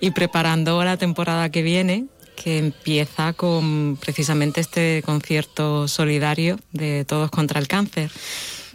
[0.00, 7.30] y preparando la temporada que viene, que empieza con precisamente este concierto solidario de Todos
[7.30, 8.10] contra el Cáncer.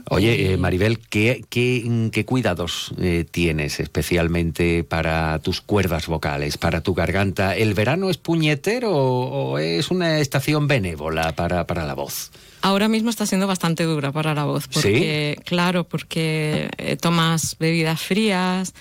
[0.09, 6.93] Oye, eh, Maribel, ¿qué, qué, cuidados eh, tienes especialmente para tus cuerdas vocales, para tu
[6.93, 7.57] garganta?
[7.57, 12.31] ¿El verano es puñetero o es una estación benévola para, para la voz?
[12.61, 18.01] Ahora mismo está siendo bastante dura para la voz, porque, claro, porque eh, tomas bebidas
[18.01, 18.73] frías,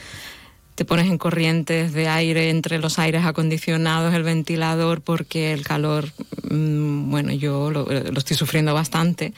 [0.74, 6.12] te pones en corrientes de aire entre los aires acondicionados, el ventilador, porque el calor,
[6.50, 9.32] mm, bueno, yo lo, lo, estoy sufriendo bastante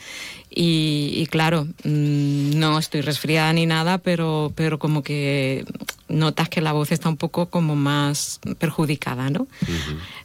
[0.53, 5.65] y, claro, mm, no estoy resfriada ni nada, pero, pero como que
[6.09, 9.47] notas que la voz está un poco como más perjudicada, ¿no?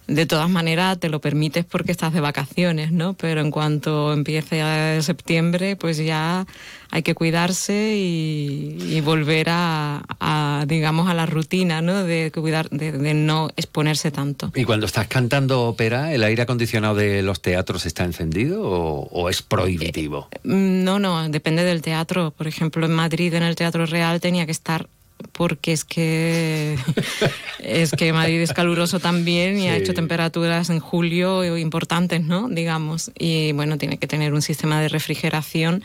[0.07, 3.13] De todas maneras, te lo permites porque estás de vacaciones, ¿no?
[3.13, 6.47] Pero en cuanto empiece septiembre, pues ya
[6.89, 12.03] hay que cuidarse y, volver a, digamos, a la rutina, ¿no?
[12.03, 14.51] De cuidar, de, no exponerse tanto.
[14.55, 19.43] ¿Y cuando estás cantando ópera, el aire acondicionado de los teatros está encendido o es
[19.43, 20.14] prohibitivo?
[20.43, 22.32] Mm, no, no, depende del teatro.
[22.32, 24.88] Por ejemplo, en Madrid, en el Teatro Real, tenía que estar
[25.32, 26.78] porque es que
[27.59, 32.49] es que Madrid es caluroso también y ha hecho temperaturas en julio importantes, ¿no?
[32.49, 33.11] Digamos.
[33.18, 35.84] Y bueno, tiene que tener un sistema de refrigeración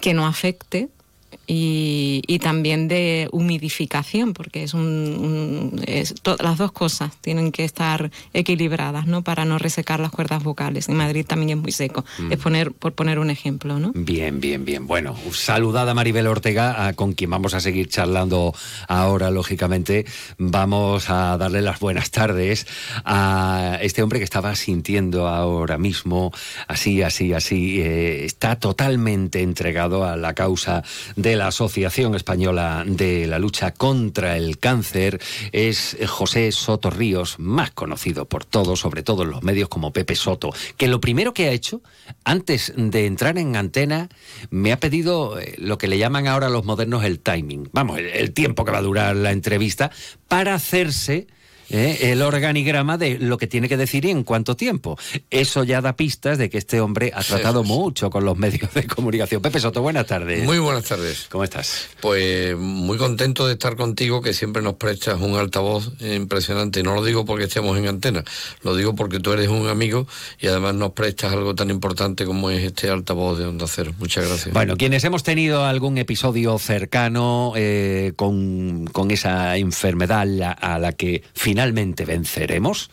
[0.00, 0.88] que no afecte
[1.50, 5.82] y, también de humidificación, porque es, un,
[6.40, 9.22] las dos cosas tienen que estar equilibradas, ¿no?
[9.22, 10.88] Para no resecar las cuerdas vocales.
[10.88, 12.04] En Madrid también es muy seco.
[12.18, 12.32] Mm.
[12.32, 13.92] Es poner, por poner un ejemplo, ¿no?
[13.94, 14.86] Bien, bien, bien.
[14.86, 18.54] Bueno, saludada Maribel Ortega, con quien vamos a seguir charlando
[18.86, 20.04] ahora, lógicamente.
[20.36, 22.66] Vamos a darle las buenas tardes
[23.04, 26.30] a este hombre que estaba sintiendo ahora mismo,
[26.66, 27.80] así, así, así.
[27.80, 30.82] Eh, está totalmente entregado a la causa
[31.16, 35.20] de la Asociación Española de la Lucha contra el Cáncer
[35.52, 40.16] es José Soto Ríos, más conocido por todos, sobre todo en los medios como Pepe
[40.16, 41.80] Soto, que lo primero que ha hecho,
[42.24, 44.08] antes de entrar en antena,
[44.50, 48.32] me ha pedido eh, lo que le llaman ahora los modernos el timing, vamos, el
[48.32, 49.92] tiempo que va a durar la entrevista,
[50.26, 51.28] para hacerse
[51.70, 52.12] ¿eh?
[52.12, 54.98] el organigrama de lo que tiene que decir y en cuánto tiempo.
[55.30, 58.86] Eso ya da pistas de que este hombre ha tratado mucho con los medios de
[58.86, 59.42] comunicación.
[59.42, 60.44] Pepe Soto, buenas tardes.
[60.44, 61.26] Muy buenas tardes.
[61.30, 61.88] ¿Cómo estás?
[62.00, 66.82] Pues muy contento de estar contigo, que siempre nos prestas un altavoz impresionante.
[66.82, 68.24] No lo digo porque estemos en antena,
[68.62, 70.06] lo digo porque tú eres un amigo
[70.40, 73.92] y además nos prestas algo tan importante como es este altavoz de Onda Cero.
[73.98, 74.54] Muchas gracias.
[74.54, 80.26] Bueno, quienes hemos tenido algún episodio cercano eh, con, con, esa enfermedad
[80.60, 82.88] a la que finalmente finalmente venceremos.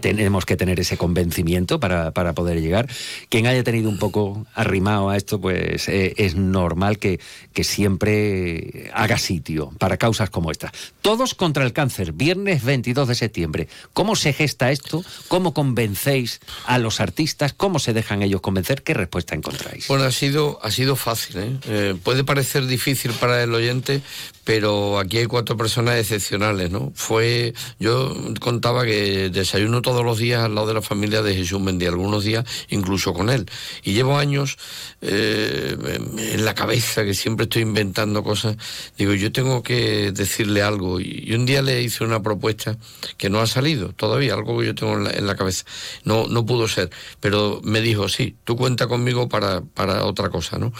[0.00, 2.88] Tenemos que tener ese convencimiento para, para, poder llegar.
[3.28, 7.20] Quien haya tenido un poco arrimado a esto, pues eh, es normal que,
[7.52, 10.72] que siempre haga sitio para causas como esta.
[11.02, 13.68] Todos contra el cáncer, viernes 22 de septiembre.
[13.92, 15.04] ¿Cómo se gesta esto?
[15.28, 17.52] ¿Cómo convencéis a los artistas?
[17.52, 18.82] ¿Cómo se dejan ellos convencer?
[18.82, 19.88] ¿Qué respuesta encontráis?
[19.88, 21.38] Bueno, ha sido, ha sido fácil.
[21.38, 21.58] ¿eh?
[21.66, 24.02] Eh, puede parecer difícil para el oyente,
[24.44, 26.70] pero aquí hay cuatro personas excepcionales.
[26.70, 26.92] ¿no?
[26.94, 31.60] Fue, yo contaba que desayuno todos los días al lado de la familia de Jesús
[31.60, 33.46] Mendy, algunos días incluso con él.
[33.82, 34.58] Y llevo años
[35.00, 35.76] eh,
[36.18, 38.56] en la cabeza que siempre estoy inventando cosas.
[38.98, 41.00] Digo, yo tengo que decirle algo.
[41.00, 42.76] Y, un día le hice una propuesta
[43.16, 45.64] que no ha salido todavía, algo que yo tengo en la, cabeza.
[46.04, 46.90] No, no pudo ser.
[47.20, 50.72] Pero me dijo, sí, tú cuenta conmigo para, para otra cosa, ¿no?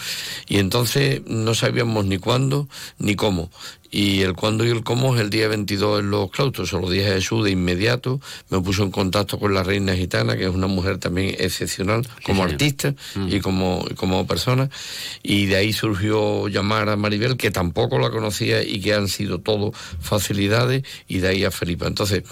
[0.47, 2.67] Y entonces no sabíamos ni cuándo
[2.99, 3.49] ni cómo
[3.93, 6.89] y el cuándo y el cómo es el día 22 en los claustros, se lo
[6.89, 8.19] dije a Jesús de inmediato,
[8.49, 12.43] me puso en contacto con la reina gitana, que es una mujer también excepcional como
[12.43, 13.27] artista mm.
[13.31, 14.67] y como, como persona,
[15.21, 19.41] y de ahí surgió llamar a Maribel, que tampoco la conocía y que han sido
[19.41, 19.71] todo
[20.01, 21.85] facilidades, y de ahí a Felipe.
[21.85, 22.23] Entonces,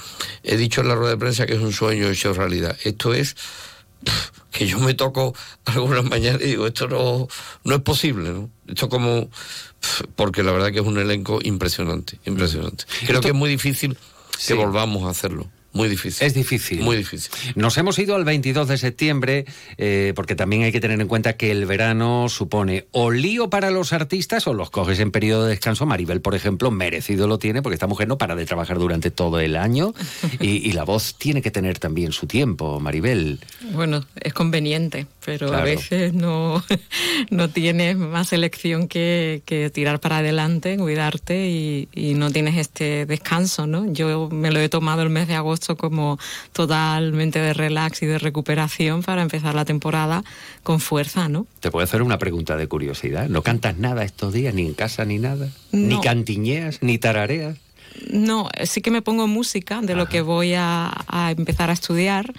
[0.44, 2.76] he dicho en la rueda de prensa que es un sueño hecho realidad.
[2.84, 3.36] Esto es
[4.52, 5.34] que yo me toco
[5.66, 7.28] algunas mañanas y digo, esto no,
[7.64, 8.50] no es posible, ¿no?
[8.68, 9.30] Esto como
[10.16, 12.86] porque la verdad que es un elenco impresionante, impresionante.
[13.06, 13.98] Creo que es muy difícil
[14.46, 15.48] que volvamos a hacerlo.
[15.74, 16.28] Muy difícil.
[16.28, 16.82] Es difícil.
[16.82, 17.32] Muy difícil.
[17.56, 19.46] Nos hemos ido al 22 de septiembre
[19.78, 23.72] eh, porque también hay que tener en cuenta que el verano supone o lío para
[23.72, 25.86] los artistas o los coges en periodo de descanso.
[25.86, 29.40] Maribel, por ejemplo, merecido lo tiene porque esta mujer no para de trabajar durante todo
[29.40, 29.94] el año
[30.42, 33.40] y, y la voz tiene que tener también su tiempo, Maribel.
[33.72, 36.62] Bueno, es conveniente, pero a veces no,
[37.30, 43.06] no tienes más elección que, que tirar para adelante, cuidarte y, y no tienes este
[43.06, 43.92] descanso, ¿no?
[43.94, 46.18] Yo me lo he tomado el mes de agosto como
[46.54, 50.24] totalmente de relax y de recuperación para empezar la temporada
[50.64, 51.48] con fuerza, ¿no?
[51.60, 53.30] Te puedo hacer una pregunta de curiosidad.
[53.30, 55.50] ¿No cantas nada estos días, ni en casa ni nada?
[55.72, 56.02] ¿Ni No.
[56.02, 57.58] cantiñeas, ni tarareas?
[58.10, 62.34] No, sí que me pongo música de lo que voy a, a empezar a estudiar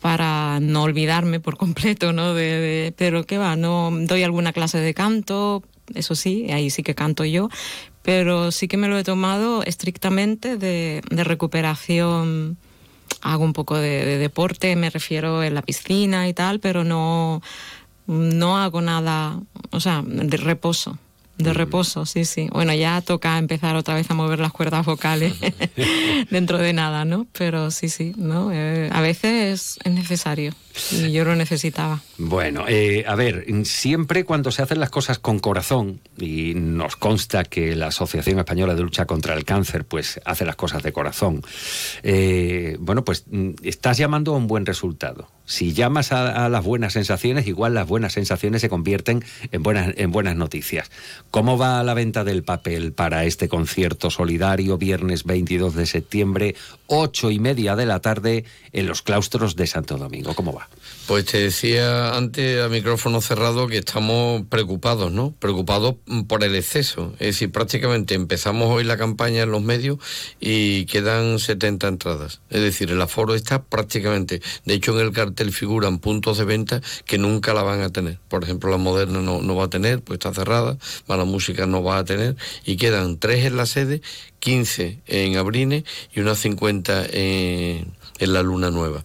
[0.00, 2.34] para no olvidarme por completo, ¿no?
[2.34, 5.62] De, de- pero qué va, no doy alguna clase de canto,
[5.94, 7.48] eso sí, ahí sí que canto yo,
[8.02, 12.56] pero sí que me lo he tomado estrictamente de, de recuperación.
[13.22, 17.42] Hago un poco de, de deporte, me refiero en la piscina y tal, pero no,
[18.06, 19.38] no hago nada,
[19.70, 20.98] o sea, de reposo.
[21.36, 22.48] De reposo, sí, sí.
[22.52, 25.34] Bueno, ya toca empezar otra vez a mover las cuerdas vocales
[26.30, 27.26] dentro de nada, ¿no?
[27.32, 28.50] Pero sí, sí, ¿no?
[28.52, 30.52] Eh, a veces es necesario
[31.10, 32.00] yo lo necesitaba.
[32.18, 37.44] Bueno, eh, a ver, siempre cuando se hacen las cosas con corazón, y nos consta
[37.44, 41.42] que la Asociación Española de Lucha contra el Cáncer, pues hace las cosas de corazón,
[42.02, 45.28] eh, bueno, pues mm, estás llamando a un buen resultado.
[45.44, 49.94] Si llamas a, a las buenas sensaciones, igual las buenas sensaciones se convierten en buenas,
[49.96, 50.90] en buenas noticias.
[51.30, 56.54] ¿Cómo va la venta del papel para este concierto solidario viernes 22 de septiembre,
[56.86, 60.34] ocho y media de la tarde, en los claustros de Santo Domingo?
[60.34, 60.68] ¿Cómo va?
[61.10, 65.32] Pues te decía antes a micrófono cerrado que estamos preocupados, ¿no?
[65.32, 65.96] Preocupados
[66.28, 67.12] por el exceso.
[67.18, 69.98] Es decir, prácticamente empezamos hoy la campaña en los medios
[70.38, 72.42] y quedan 70 entradas.
[72.48, 74.40] Es decir, el aforo está prácticamente.
[74.64, 78.20] De hecho, en el cartel figuran puntos de venta que nunca la van a tener.
[78.28, 80.78] Por ejemplo, la moderna no, no va a tener, pues está cerrada.
[81.08, 82.36] Mala música no va a tener.
[82.64, 84.00] Y quedan tres en la sede,
[84.38, 85.82] 15 en Abrines
[86.14, 89.02] y unas 50 en, en la Luna Nueva.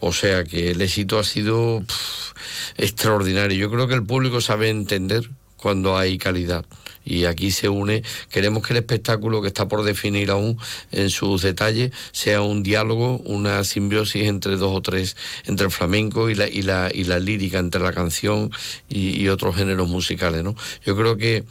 [0.00, 1.82] O sea que el éxito ha sido
[2.76, 3.58] extraordinario.
[3.58, 6.64] Yo creo que el público sabe entender cuando hay calidad.
[7.04, 10.58] Y aquí se une, queremos que el espectáculo que está por definir aún
[10.92, 15.16] en sus detalles sea un diálogo, una simbiosis entre dos o tres,
[15.46, 18.50] entre el flamenco y la, y la, y la lírica, entre la canción
[18.90, 20.44] y, y otros géneros musicales.
[20.44, 20.54] ¿no?
[20.84, 21.44] Yo creo que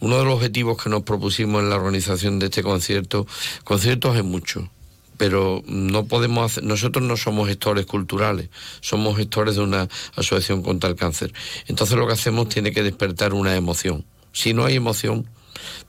[0.00, 3.24] uno de los objetivos que nos propusimos en la organización de este concierto,
[3.62, 4.68] conciertos es mucho,
[5.16, 8.48] pero no podemos hacer, nosotros no somos gestores culturales,
[8.80, 11.32] somos gestores de una asociación contra el cáncer.
[11.66, 14.04] Entonces lo que hacemos tiene que despertar una emoción.
[14.32, 15.26] Si no hay emoción,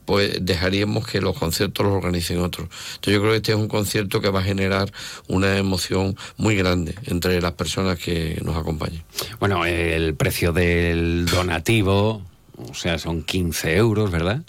[0.05, 2.69] pues dejaríamos que los conciertos los organicen otros.
[2.95, 4.91] Entonces yo creo que este es un concierto que va a generar
[5.27, 9.03] una emoción muy grande entre las personas que nos acompañen.
[9.39, 12.21] Bueno, el precio del donativo,
[12.57, 14.43] o sea, son 15 euros, ¿verdad?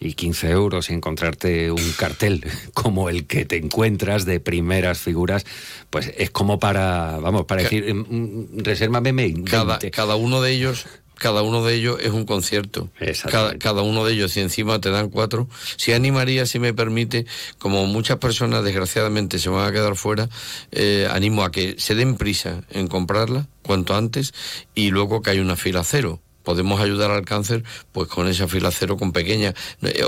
[0.00, 2.44] Y 15 euros y encontrarte un cartel
[2.74, 5.44] como el que te encuentras de primeras figuras,
[5.90, 9.50] pues es como para, vamos, para decir, mm, mm, resérvame 20.
[9.50, 10.86] Cada, cada uno de ellos
[11.20, 12.88] cada uno de ellos es un concierto.
[13.30, 15.48] Cada, cada, uno de ellos, si encima te dan cuatro.
[15.76, 17.26] Si animaría, si me permite,
[17.58, 20.30] como muchas personas desgraciadamente se van a quedar fuera,
[20.72, 24.32] eh, animo a que se den prisa en comprarla cuanto antes
[24.74, 28.70] y luego que hay una fila cero podemos ayudar al cáncer pues con esa fila
[28.70, 29.54] cero con pequeña.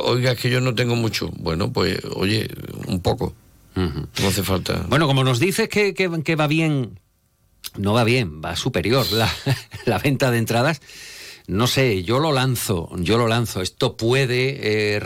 [0.05, 1.30] Oiga, es que yo no tengo mucho.
[1.39, 2.49] Bueno, pues oye,
[2.87, 3.35] un poco.
[3.74, 4.07] Uh -huh.
[4.20, 4.85] No hace falta.
[4.89, 7.01] Bueno, como nos dices que, que, que va bien,
[7.76, 9.33] no va bien, va superior la,
[9.87, 10.80] la, venta de entradas.
[11.49, 13.62] No sé, yo lo lanzo, yo lo lanzo.
[13.62, 15.01] Esto puede eh,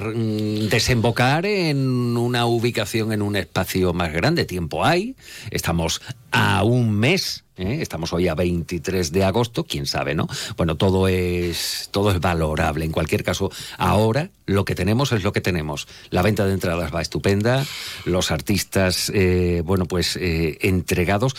[0.70, 4.44] desembocar en una ubicación en un espacio más grande.
[4.44, 5.16] Tiempo hay,
[5.50, 7.78] estamos a un mes ¿Eh?
[7.80, 10.28] Estamos hoy a 23 de agosto, quién sabe, ¿no?
[10.58, 12.84] Bueno, todo es, todo es valorable.
[12.84, 15.88] En cualquier caso, ahora lo que tenemos es lo que tenemos.
[16.10, 17.64] La venta de entradas va estupenda,
[18.04, 21.34] los artistas, eh, bueno, pues eh, entregados.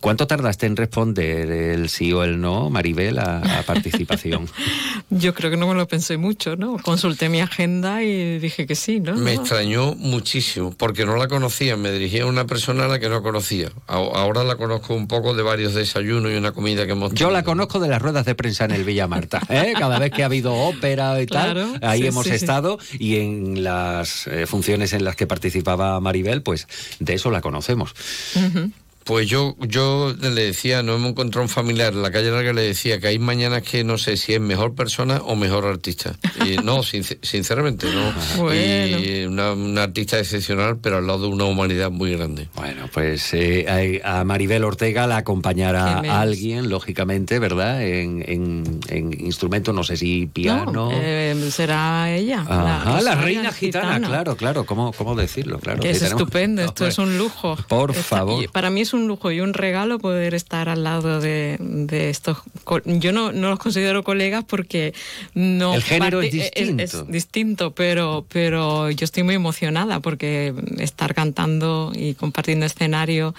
[0.00, 4.48] ¿Cuánto tardaste en responder el sí o el no, Maribel, a, a participación?
[5.10, 6.78] Yo creo que no me lo pensé mucho, ¿no?
[6.78, 9.14] Consulté mi agenda y dije que sí, ¿no?
[9.14, 13.08] Me extrañó muchísimo, porque no la conocía, me dirigía a una persona a la que
[13.08, 13.70] no conocía.
[13.86, 17.28] Ahora la conozco un poco de varios desayunos y una comida que hemos tenido.
[17.28, 19.74] Yo la conozco de las ruedas de prensa en el Villa Marta, ¿eh?
[19.78, 22.96] Cada vez que ha habido ópera y claro, tal, ahí sí, hemos sí, estado sí.
[22.98, 26.66] y en las eh, funciones en las que participaba Maribel, pues
[26.98, 27.94] de eso la conocemos.
[28.34, 28.72] Uh -huh.
[29.04, 32.62] Pues yo, yo le decía, no hemos encontrado un familiar en la calle larga, le
[32.62, 36.14] decía que hay mañanas que no sé si es mejor persona o mejor artista.
[36.46, 38.54] Y no, sinceramente, no.
[38.54, 42.48] Y una, artista excepcional, pero al lado de una humanidad muy grande.
[42.54, 47.82] Bueno, pues eh, a Maribel Ortega la acompañará alguien, lógicamente, ¿verdad?
[47.82, 50.90] En, en, instrumento, no sé si piano.
[50.92, 52.44] Eh, será ella.
[52.48, 54.64] la, la, reina gitana, claro, claro.
[54.64, 55.58] ¿Cómo, ¿Cómo decirlo?
[55.58, 55.82] Claro.
[55.82, 57.56] es estupendo, esto es un lujo.
[57.68, 58.50] Por favor.
[58.50, 61.58] Para mí es un lujo y un regalo poder estar al lado de,
[62.10, 62.38] estos.
[62.84, 64.94] Yo no, no, los considero colegas porque
[65.34, 65.74] no.
[65.74, 66.82] El género es distinto.
[66.82, 73.34] Es, distinto, pero, pero yo estoy muy emocionada porque estar cantando y compartiendo escenario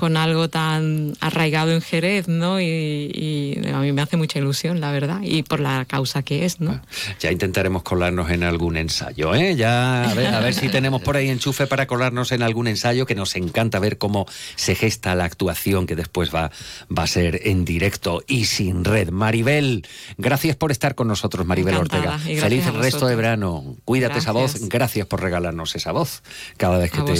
[0.00, 2.58] con algo tan arraigado en Jerez, ¿no?
[2.58, 6.58] Y, a mí me hace mucha ilusión, la verdad, y por la causa que es,
[6.58, 6.80] ¿no?
[7.20, 9.56] Ya intentaremos colarnos en algún ensayo, ¿eh?
[9.56, 13.36] Ya a ver, si tenemos por ahí enchufe para colarnos en algún ensayo, que nos
[13.36, 14.24] encanta ver cómo
[14.56, 16.50] se gesta la actuación que después va,
[16.90, 19.10] va a ser en directo y sin red.
[19.10, 19.86] Maribel,
[20.16, 22.18] gracias por estar con nosotros, Maribel Ortega.
[22.18, 23.76] Feliz resto de verano.
[23.84, 24.66] Cuídate esa voz.
[24.66, 26.22] Gracias por regalarnos esa voz
[26.56, 27.14] cada vez que, te,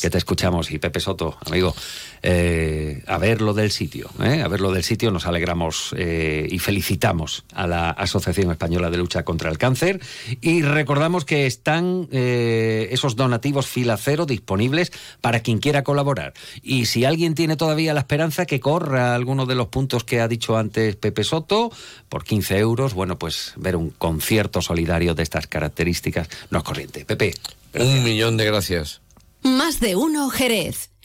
[0.00, 0.72] que te escuchamos.
[0.72, 1.72] Y Pepe Soto, amigo
[2.26, 4.08] eh, a ver lo del sitio.
[4.22, 4.40] ¿eh?
[4.42, 8.96] A ver lo del sitio, nos alegramos eh, y felicitamos a la Asociación Española de
[8.96, 10.00] Lucha contra el Cáncer
[10.40, 16.32] y recordamos que están eh, esos donativos fila cero disponibles para quien quiera colaborar.
[16.62, 20.28] Y si alguien tiene todavía la esperanza que corra alguno de los puntos que ha
[20.28, 21.70] dicho antes Pepe Soto,
[22.08, 27.04] por 15 euros, bueno, pues ver un concierto solidario de estas características no es corriente.
[27.04, 27.34] Pepe.
[27.78, 29.02] Un millón de gracias.
[29.42, 30.93] Más de uno, Jerez.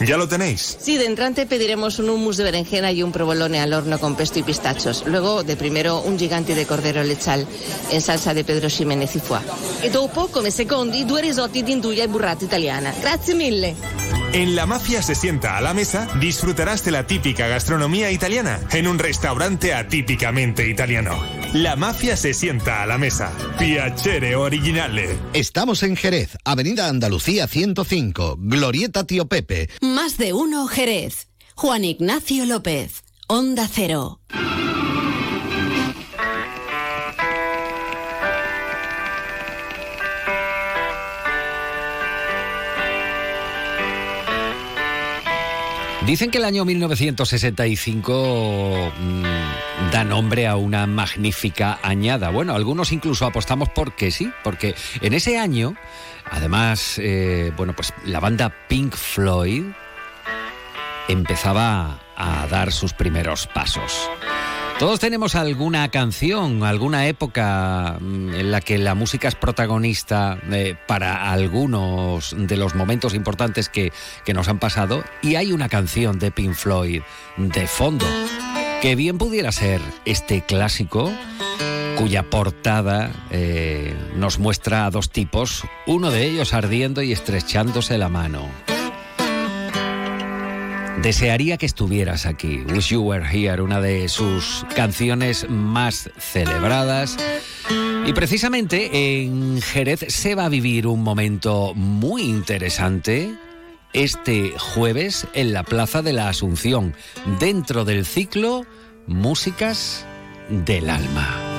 [0.00, 0.76] ¿Ya lo tenéis?
[0.80, 4.38] Sí, de entrante pediremos un hummus de berenjena y un provolone al horno con pesto
[4.38, 5.04] y pistachos.
[5.06, 7.46] Luego, de primero, un gigante de cordero lechal
[7.90, 9.40] en salsa de Pedro Ximénez y foie.
[9.82, 12.92] E dopo, come secondi, due risotti di induja e burrata italiana.
[13.00, 13.74] Grazie mille.
[14.32, 18.86] En La Mafia se sienta a la mesa, disfrutarás de la típica gastronomía italiana en
[18.86, 21.35] un restaurante atípicamente italiano.
[21.52, 23.32] La Mafia se sienta a la mesa.
[23.58, 25.16] Piacere originale.
[25.32, 29.68] Estamos en Jerez, Avenida Andalucía 105, Glorieta Tío Pepe.
[29.80, 31.28] Más de uno Jerez.
[31.54, 34.20] Juan Ignacio López, Onda Cero.
[46.06, 49.24] Dicen que el año 1965 mm,
[49.90, 52.30] da nombre a una magnífica añada.
[52.30, 55.74] Bueno, algunos incluso apostamos por que sí, porque en ese año,
[56.30, 59.64] además, eh, bueno, pues la banda Pink Floyd
[61.08, 64.08] empezaba a dar sus primeros pasos.
[64.78, 70.74] Todos tenemos alguna canción, alguna época mm, en la que la música es protagonista eh,
[70.86, 73.90] para algunos de los momentos importantes que,
[74.34, 77.00] nos han pasado y hay una canción de Pink Floyd
[77.38, 78.04] de fondo
[78.82, 81.10] que bien pudiera ser este clásico
[81.96, 88.10] cuya portada eh, nos muestra a dos tipos, uno de ellos ardiendo y estrechándose la
[88.10, 88.75] mano.
[91.02, 92.64] Desearía que estuvieras aquí.
[92.72, 97.16] Wish You Were Here, una de sus canciones más celebradas.
[98.06, 103.34] Y precisamente en Jerez se va a vivir un momento muy interesante
[103.92, 106.94] este jueves en la Plaza de la Asunción,
[107.40, 108.66] dentro del ciclo
[109.06, 110.04] Músicas
[110.50, 111.55] del Alma.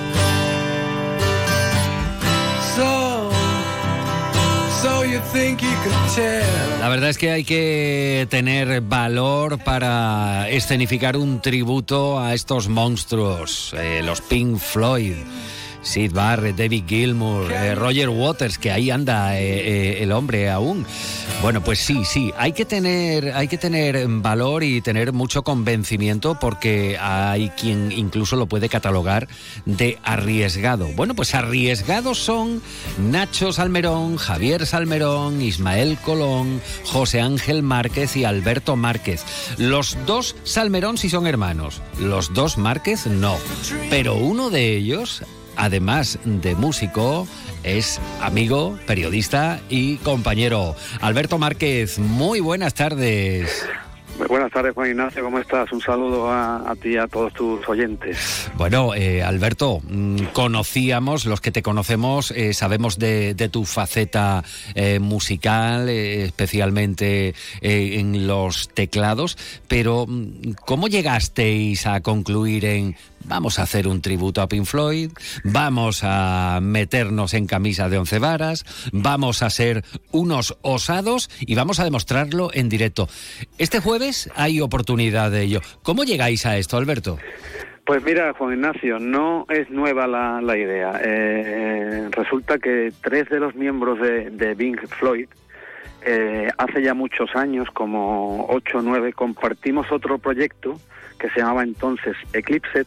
[6.79, 13.73] La verdad es que hay que tener valor para escenificar un tributo a estos monstruos,
[13.77, 15.15] eh, los Pink Floyd.
[15.87, 20.85] Sid Barrett, David Gilmour, eh, Roger Waters, que ahí anda eh, el hombre aún.
[21.41, 26.37] Bueno, pues sí, sí, hay que tener, hay que tener valor y tener mucho convencimiento
[26.39, 29.27] porque hay quien incluso lo puede catalogar
[29.65, 30.87] de arriesgado.
[30.95, 32.61] Bueno, pues arriesgados son
[32.97, 39.23] Nacho Salmerón, Javier Salmerón, Ismael Colón, José Ángel Márquez y Alberto Márquez.
[39.57, 43.37] Los dos Salmerón sí son hermanos, los dos Márquez no,
[43.89, 45.23] pero uno de ellos
[45.57, 47.27] además de músico,
[47.63, 50.75] es amigo, periodista y compañero.
[51.01, 53.67] Alberto Márquez, muy buenas tardes.
[54.27, 55.71] Buenas tardes, Juan Ignacio, ¿cómo estás?
[55.71, 58.49] Un saludo a, ti y a todos tus oyentes.
[58.57, 64.43] Bueno, eh, Alberto, mm, conocíamos, los que te conocemos, eh, sabemos de, tu faceta
[64.73, 69.37] eh, musical, especialmente en los teclados,
[69.67, 72.95] pero mm, ¿cómo llegasteis a concluir en
[73.25, 75.11] vamos a hacer un tributo a Pink Floyd,
[75.43, 81.79] vamos a meternos en camisa de once varas, vamos a ser unos osados y vamos
[81.79, 83.07] a demostrarlo en directo.
[83.57, 85.61] Este jueves hay oportunidad de ello.
[85.83, 87.17] ¿Cómo llegáis a esto, Alberto?
[87.87, 90.99] Pues mira, Juan Ignacio, no es nueva la, idea.
[91.01, 95.29] Eh, resulta que tres de los miembros de, Pink Floyd,
[96.05, 100.77] eh, hace ya muchos años, como ocho o nueve, compartimos otro proyecto
[101.17, 102.85] que se llamaba entonces Eclipse,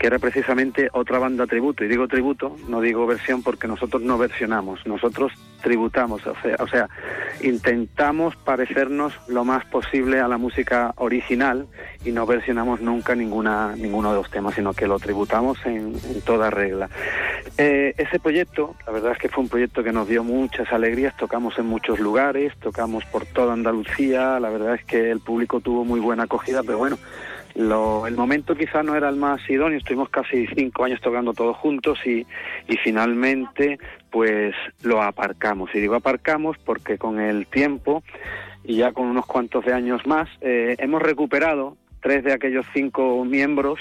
[0.00, 1.84] que era precisamente otra banda tributo.
[1.84, 5.30] Y digo tributo, no digo versión porque nosotros no versionamos, nosotros
[5.62, 6.88] tributamos, o sea, o sea,
[7.42, 11.66] intentamos parecernos lo más posible a la música original
[12.02, 15.92] y no versionamos nunca ninguna, ninguno de los temas, sino que lo tributamos en,
[16.24, 16.88] toda regla.
[17.58, 21.14] Eh, ese proyecto, la verdad es que fue un proyecto que nos dio muchas alegrías,
[21.18, 25.84] tocamos en muchos lugares, tocamos por toda Andalucía, la verdad es que el público tuvo
[25.84, 26.96] muy buena acogida, pero bueno,
[27.54, 31.98] el momento quizá no era el más idóneo, estuvimos casi cinco años tocando todos juntos
[32.06, 32.26] y,
[32.82, 33.78] finalmente
[34.10, 35.70] pues lo aparcamos.
[35.74, 38.02] Y digo aparcamos porque con el tiempo
[38.64, 43.24] y ya con unos cuantos de años más eh, hemos recuperado tres de aquellos cinco
[43.24, 43.78] miembros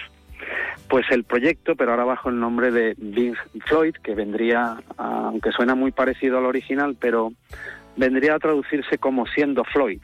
[0.87, 5.75] pues el proyecto, pero ahora bajo el nombre de Vince Floyd, que vendría, aunque suena
[5.75, 7.31] muy parecido al original, pero
[7.95, 10.01] vendría a traducirse como siendo Floyd,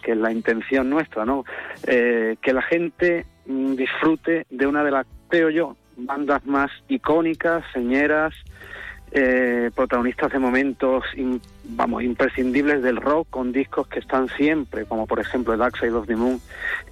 [0.00, 1.44] que es la intención nuestra, ¿no?
[1.86, 7.64] Eh, que la gente mm, disfrute de una de las, creo yo, bandas más icónicas,
[7.72, 8.34] señeras,
[9.12, 11.04] eh, protagonistas de momentos,
[11.64, 16.06] vamos, imprescindibles del rock, con discos que están siempre, como por ejemplo Dark Side of
[16.06, 16.40] the Moon,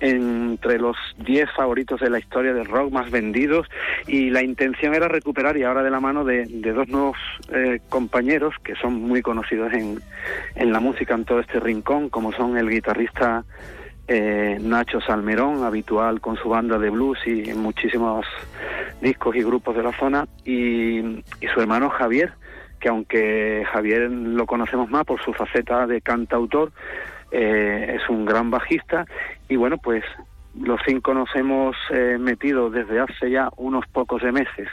[0.01, 3.69] entre los 10 favoritos de la historia del rock más vendidos.
[4.07, 7.17] Y la intención era recuperar, y ahora de la mano de, dos nuevos
[7.53, 10.01] eh, compañeros que son muy conocidos en,
[10.57, 13.45] en la música en todo este rincón, como son el guitarrista
[14.09, 18.25] eh, Nacho Salmerón, habitual con su banda de blues y muchísimos
[19.03, 21.23] discos y grupos de la zona, y,
[21.53, 22.33] su hermano Javier,
[22.81, 26.73] que aunque Javier lo conocemos más por su faceta de cantautor,
[27.31, 29.05] eh, es un gran bajista,
[29.49, 30.05] y bueno, pues
[30.59, 34.69] los cinco nos hemos eh, metido desde hace ya unos pocos de meses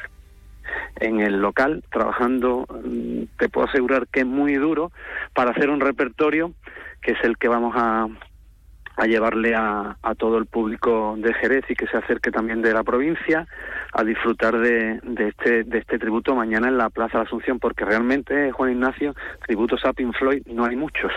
[1.01, 4.91] en el local, trabajando, mm, te puedo asegurar que es muy duro,
[5.33, 6.53] para hacer un repertorio
[7.01, 8.07] que es el que vamos a,
[8.97, 12.73] a llevarle a, a, todo el público de Jerez y que se acerque también de
[12.73, 13.47] la provincia
[13.97, 17.85] a disfrutar de, de, este, de este tributo mañana en la Plaza de Asunción, porque
[17.85, 19.15] realmente, Juan Ignacio,
[19.47, 21.11] tributos a Pink Floyd no hay muchos.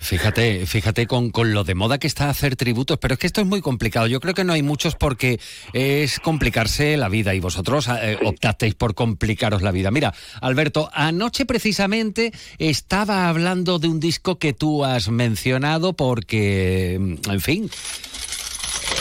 [0.00, 3.40] Fíjate, fíjate con, con, lo de moda que está hacer tributos, pero es que esto
[3.40, 4.06] es muy complicado.
[4.06, 5.40] Yo creo que no hay muchos porque
[5.72, 9.90] es complicarse la vida y vosotros eh, optasteis por complicaros la vida.
[9.90, 10.12] Mira,
[10.42, 17.70] Alberto, anoche precisamente estaba hablando de un disco que tú has mencionado porque, en fin,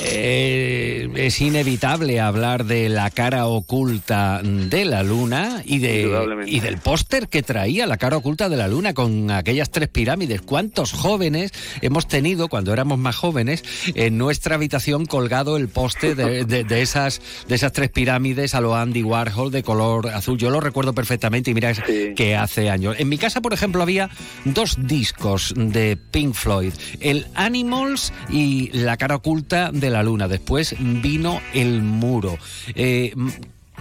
[0.02, 6.78] eh, es inevitable hablar de la cara oculta de la luna y, de, y del
[6.78, 10.42] póster que traía la cara oculta de la luna con aquellas tres pirámides.
[10.42, 11.52] ¿Cuántos jóvenes
[11.82, 13.64] hemos tenido cuando éramos más jóvenes
[13.94, 19.04] en nuestra habitación colgado el póster de, esas, de esas tres pirámides a lo Andy
[19.04, 20.38] Warhol de color azul?
[20.38, 22.96] Yo lo recuerdo perfectamente y mira que hace años.
[23.00, 24.10] En mi casa, por ejemplo, había
[24.46, 30.28] dos discos de Pink Floyd, el Animals y la cara oculta de la luna.
[30.28, 32.38] Después vino El Muro.
[32.76, 33.14] Eh,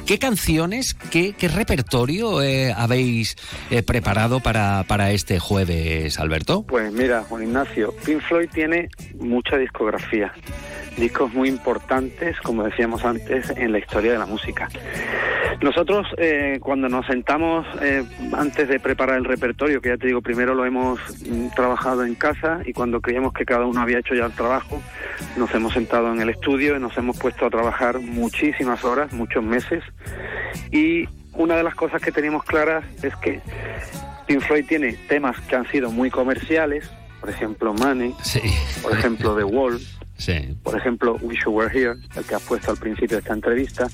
[0.06, 3.36] ¿Qué canciones, qué, repertorio eh, habéis
[3.70, 6.62] eh, preparado para, para este jueves, Alberto?
[6.62, 8.88] Pues mira, Juan Ignacio, Pink Floyd tiene
[9.20, 10.32] mucha discografía,
[10.96, 14.68] discos muy importantes, como decíamos antes, en la historia de la música.
[15.60, 20.22] Nosotros eh, cuando nos sentamos eh, antes de preparar el repertorio, que ya te digo,
[20.22, 24.14] primero lo hemos mm, trabajado en casa y cuando creíamos que cada uno había hecho
[24.14, 24.80] ya el trabajo,
[25.36, 29.42] nos hemos sentado en el estudio y nos hemos puesto a trabajar muchísimas horas, muchos
[29.42, 29.82] meses.
[30.70, 33.40] Y una de las cosas que teníamos claras es que
[34.26, 36.90] Pink Floyd tiene temas que han sido muy comerciales,
[37.20, 38.14] por ejemplo Money,
[38.82, 39.80] por ejemplo The Wall,
[40.64, 43.88] por ejemplo, Wish You Were Here, el que has puesto al principio de esta entrevista.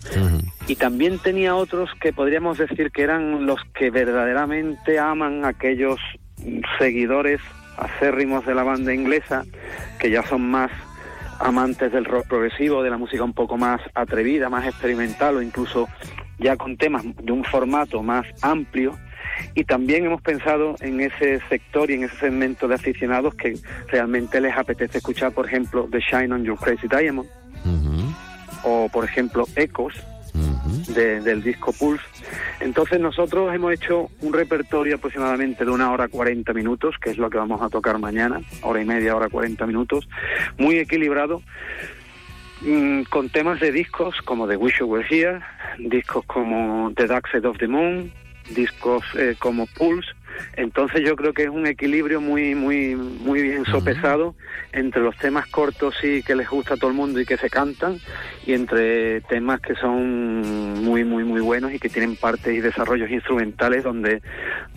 [0.67, 6.01] Y también tenía otros que podríamos decir que eran los que verdaderamente aman a aquellos
[6.79, 7.41] seguidores
[7.77, 9.45] acérrimos de la banda inglesa,
[9.99, 10.71] que ya son más
[11.41, 15.89] amantes del rock progresivo, de la música un poco más atrevida, más experimental o incluso
[16.39, 18.99] ya con temas de un formato más amplio.
[19.55, 23.55] Y también hemos pensado en ese sector y en ese segmento de aficionados que
[23.89, 27.29] realmente les apetece escuchar, por ejemplo, The Shine on Your Crazy Diamond,
[28.63, 29.95] o por ejemplo, Echoes,
[30.35, 32.05] del disco Pulse.
[32.61, 37.31] Entonces nosotros hemos hecho un repertorio aproximadamente de una hora 40 minutos, que es lo
[37.31, 40.09] que vamos a tocar mañana, hora y media, hora 40 minutos,
[40.59, 41.43] muy equilibrado,
[42.63, 45.41] mm, con temas de discos como The Wish You Were Here,
[45.79, 48.13] discos como The Dark Side of the Moon,
[48.55, 50.11] discos eh, como Pulse,
[50.57, 54.35] entonces yo creo que es un equilibrio muy muy muy bien sopesado
[54.73, 57.51] entre los temas cortos y que les gusta a todo el mundo y que se
[57.51, 57.99] cantan
[58.47, 63.11] y entre temas que son muy muy muy buenos y que tienen partes y desarrollos
[63.11, 64.23] instrumentales donde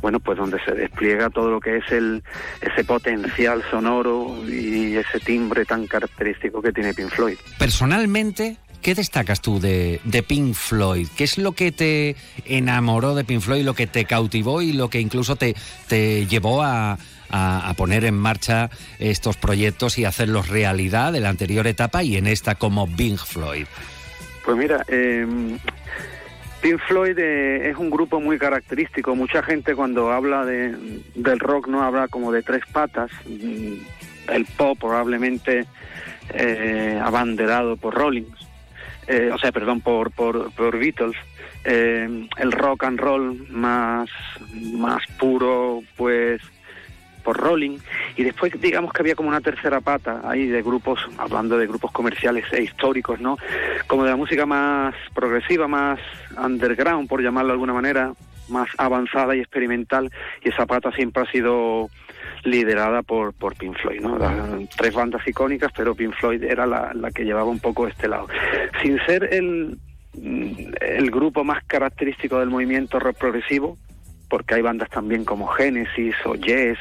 [0.01, 2.23] bueno pues donde se despliega todo lo que es el
[2.61, 7.37] ese potencial sonoro y ese timbre tan característico que tiene Pink Floyd.
[7.57, 11.07] Personalmente ¿Qué destacas tú de, Pink Floyd?
[11.17, 14.89] ¿Qué es lo que te enamoró de Pink Floyd, lo que te cautivó y lo
[14.89, 15.55] que incluso te,
[15.87, 16.97] te llevó a,
[17.75, 22.55] poner en marcha estos proyectos y hacerlos realidad en la anterior etapa y en esta
[22.55, 23.65] como Pink Floyd?
[24.45, 25.59] Pues mira, em,
[26.61, 29.13] Pink Floyd eh, es un grupo muy característico.
[29.15, 30.73] Mucha gente cuando habla de,
[31.15, 33.11] del rock no habla como de tres patas.
[33.25, 33.73] Mm,
[34.31, 35.65] el pop probablemente
[36.33, 38.36] eh, abanderado por Rollins
[39.07, 41.15] eh, o sea, perdón, por, por, Beatles,
[41.63, 44.09] eh, el rock and roll más,
[44.73, 46.41] más puro, pues
[47.23, 47.77] por Rolling.
[48.15, 51.91] Y después digamos que había como una tercera pata ahí de grupos hablando de grupos
[51.91, 53.37] comerciales e históricos no
[53.87, 55.99] como de la música más progresiva más
[56.41, 58.13] underground por llamarlo de alguna manera
[58.49, 60.09] más avanzada y experimental.
[60.43, 61.89] Y esa pata siempre ha sido
[62.47, 64.17] liderada por, por Pink Floyd, ¿no?
[64.77, 68.27] tres bandas icónicas, pero Pink Floyd era la, la que llevaba un poco este lado.
[68.81, 69.77] Sin ser el,
[70.81, 73.77] el grupo más característico del movimiento rock progresivo,
[74.29, 76.77] porque hay bandas también como Genesis o Yes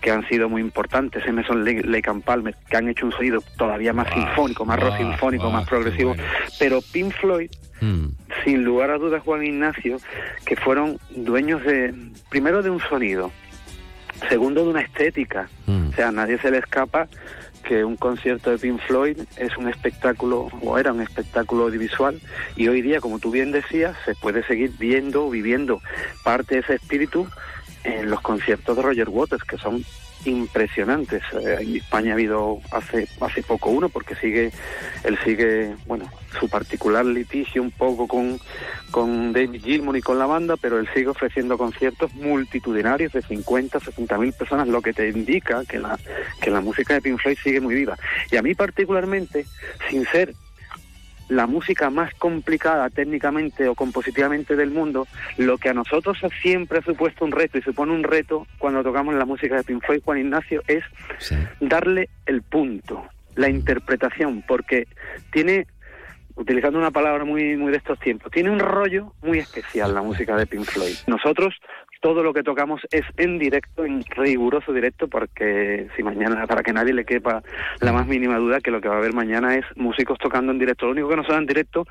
[0.00, 3.92] que han sido muy importantes, Emerson Lake and Palmer, que han hecho un sonido todavía
[3.92, 6.14] más sinfónico, más rock sinfónico, más progresivo,
[6.58, 7.50] pero Pink Floyd,
[7.80, 8.06] hmm.
[8.44, 9.98] sin lugar a dudas Juan Ignacio,
[10.44, 11.94] que fueron dueños de,
[12.30, 13.32] primero de un sonido,
[14.28, 15.48] Segundo, de una estética.
[15.66, 15.88] Mm.
[15.88, 17.08] O sea, a nadie se le escapa
[17.66, 22.20] que un concierto de Pink Floyd es un espectáculo, o era un espectáculo audiovisual,
[22.54, 25.80] y hoy día, como tú bien decías, se puede seguir viendo, viviendo
[26.22, 27.26] parte de ese espíritu
[27.82, 29.84] en los conciertos de Roger Waters, que son
[30.24, 31.22] impresionantes.
[31.32, 34.50] Eh, en España ha habido hace hace poco uno porque sigue
[35.04, 38.38] él sigue, bueno, su particular litigio un poco con
[38.90, 43.80] con David Gilmour y con la banda, pero él sigue ofreciendo conciertos multitudinarios de 50,
[43.80, 45.98] 60 mil personas, lo que te indica que la
[46.40, 47.96] que la música de Pink Floyd sigue muy viva.
[48.30, 49.46] Y a mí particularmente,
[49.90, 50.34] sin ser
[51.28, 56.82] la música más complicada técnicamente o compositivamente del mundo, lo que a nosotros siempre ha
[56.82, 60.18] supuesto un reto y supone un reto cuando tocamos la música de Pink Floyd Juan
[60.18, 60.84] Ignacio es
[61.60, 63.04] darle el punto,
[63.34, 64.86] la interpretación, porque
[65.32, 65.66] tiene
[66.36, 70.36] utilizando una palabra muy muy de estos tiempos, tiene un rollo muy especial la música
[70.36, 70.94] de Pink Floyd.
[71.06, 71.54] Nosotros
[72.06, 76.72] todo lo que tocamos es en directo, en riguroso directo, porque si mañana, para que
[76.72, 77.42] nadie le quepa
[77.80, 80.60] la más mínima duda, que lo que va a haber mañana es músicos tocando en
[80.60, 80.86] directo.
[80.86, 81.84] Lo único que no será en directo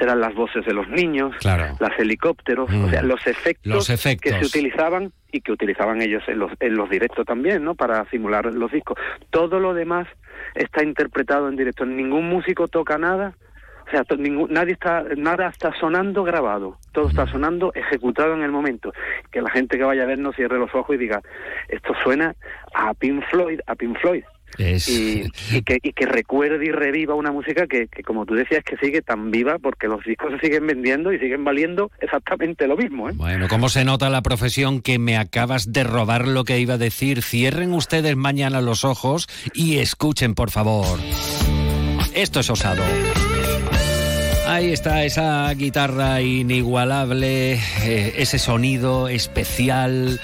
[0.00, 3.06] serán las voces de los niños, las helicópteros, o sea, mm.
[3.08, 3.86] los efectos,
[4.22, 7.74] que se utilizaban y que utilizaban ellos en los, en los directos también, ¿no?
[7.74, 8.96] Para simular los discos.
[9.28, 10.08] Todo lo demás
[10.54, 11.84] está interpretado en directo.
[11.84, 13.34] Ningún músico toca nada
[13.88, 14.04] o sea,
[14.50, 18.92] nadie está, nada está sonando grabado, todo está sonando ejecutado en el momento.
[19.30, 21.22] Que la gente que vaya a vernos cierre los ojos y diga,
[21.68, 22.34] esto suena
[22.74, 24.24] a Pink Floyd, a Pink Floyd.
[24.58, 25.30] Y,
[25.62, 29.02] que, y que recuerde y reviva una música que, que, como tú decías, que sigue
[29.02, 33.08] tan viva porque los discos se siguen vendiendo y siguen valiendo exactamente lo mismo.
[33.08, 33.12] ¿eh?
[33.14, 36.78] Bueno, ¿cómo se nota la profesión que me acabas de robar lo que iba a
[36.78, 37.22] decir?
[37.22, 40.98] Cierren ustedes mañana los ojos y escuchen, por favor.
[42.14, 42.82] Esto es osado.
[44.48, 50.18] Ahí está esa guitarra inigualable, eh, ese sonido especial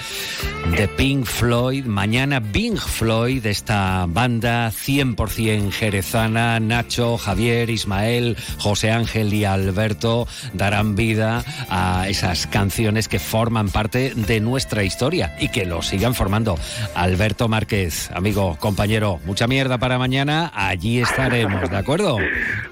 [0.75, 1.85] de Pink Floyd.
[1.85, 10.95] Mañana Pink Floyd, esta banda 100% jerezana, Nacho, Javier, Ismael, José Ángel y Alberto darán
[10.95, 16.57] vida a esas canciones que forman parte de nuestra historia y que lo sigan formando.
[16.95, 22.17] Alberto Márquez, amigo, compañero, mucha mierda para mañana, allí estaremos, ¿de acuerdo?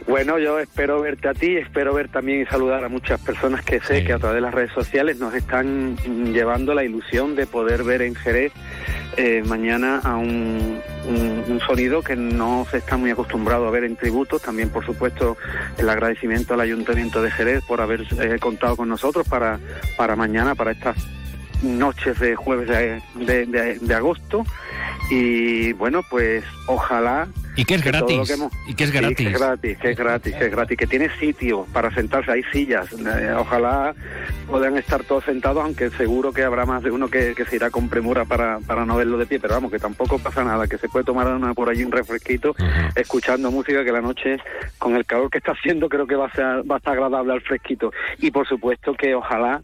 [0.08, 3.80] Bueno, yo espero verte a ti, espero ver también y saludar a muchas personas que
[3.82, 5.98] sé que a través de las redes sociales nos están
[6.34, 8.54] llevando la ilusión de poder ver en Jerez
[9.18, 10.82] eh, mañana a un,
[11.68, 14.42] sonido que no se está muy acostumbrado a ver en tributos.
[14.42, 15.38] También, por supuesto,
[15.78, 19.60] el agradecimiento al Ayuntamiento de Jerez por haber eh, contado con nosotros para,
[19.96, 20.98] para mañana, para estas
[21.64, 22.68] noches de jueves
[23.16, 24.46] de, de agosto
[25.10, 28.36] y bueno, pues ojalá y que es gratis.
[28.68, 29.16] y que es gratis.
[29.16, 32.44] que es gratis, que es gratis, que es gratis, que tiene sitio para sentarse, hay
[32.52, 32.92] sillas.
[32.94, 33.94] Eh, ojalá
[34.48, 37.90] puedan estar todos sentados, aunque seguro que habrá más de uno que, se irá con
[37.90, 40.90] premura para, para no verlo de pie, pero vamos, que tampoco pasa nada, que se
[40.90, 42.56] puede tomar una, por allí un refresquito,
[42.96, 44.38] escuchando música que la noche,
[44.80, 47.34] con el calor que está haciendo, creo que va a, ser, va a estar agradable
[47.34, 47.92] al fresquito.
[48.18, 49.62] Y por supuesto que ojalá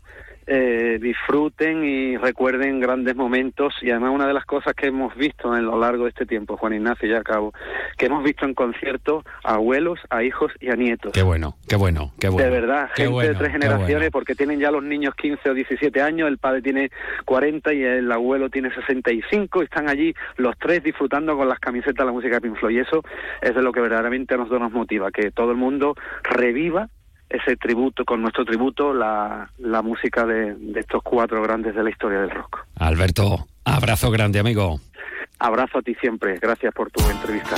[0.52, 5.54] eh, disfruten y recuerden grandes momentos y además una de las cosas que hemos visto
[5.54, 7.54] a lo largo de este tiempo, Juan Ignacio, ya acabo,
[7.98, 11.12] que hemos visto en conciertos a abuelos, a hijos y a nietos.
[11.14, 12.44] Qué bueno, qué bueno, qué bueno.
[12.44, 16.28] De verdad, gente de tres generaciones, porque tienen ya los niños 15 o 17 años,
[16.28, 16.90] el padre tiene
[17.26, 21.98] 40 y el abuelo tiene 65, y están allí los tres disfrutando con las camisetas
[21.98, 22.78] de la música de Pink Floyd.
[22.78, 23.04] Y eso
[23.42, 25.94] es de lo que verdaderamente a nosotros nos motiva, que todo el mundo
[26.24, 26.90] reviva
[27.30, 31.90] ese tributo, con nuestro tributo, la, la música de, de estos cuatro grandes de la
[31.90, 32.66] historia del rock.
[32.76, 34.80] Alberto, abrazo grande, amigo.
[35.40, 36.38] Abrazo a ti siempre.
[36.40, 37.56] Gracias por tu entrevista.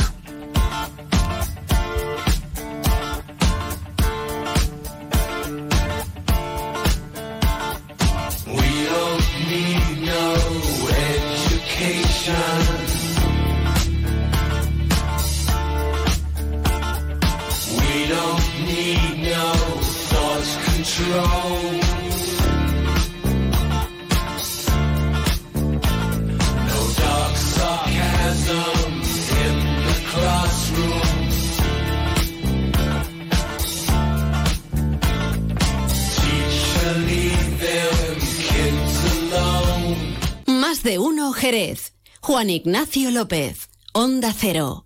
[40.47, 41.93] Más de uno Jerez.
[42.21, 43.69] Juan Ignacio López.
[43.93, 44.85] Onda Cero.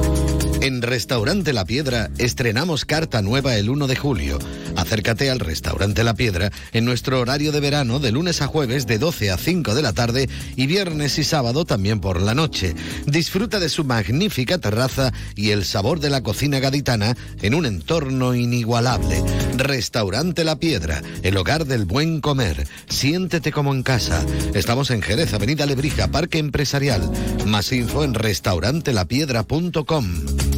[0.61, 4.37] En Restaurante La Piedra estrenamos carta nueva el 1 de julio.
[4.75, 8.99] Acércate al Restaurante La Piedra en nuestro horario de verano de lunes a jueves de
[8.99, 12.75] 12 a 5 de la tarde y viernes y sábado también por la noche.
[13.07, 18.35] Disfruta de su magnífica terraza y el sabor de la cocina gaditana en un entorno
[18.35, 19.23] inigualable.
[19.57, 22.67] Restaurante La Piedra, el hogar del buen comer.
[22.87, 24.23] Siéntete como en casa.
[24.53, 27.09] Estamos en Jerez, Avenida Lebrija, Parque Empresarial.
[27.47, 30.50] Más info en restaurantelapiedra.com.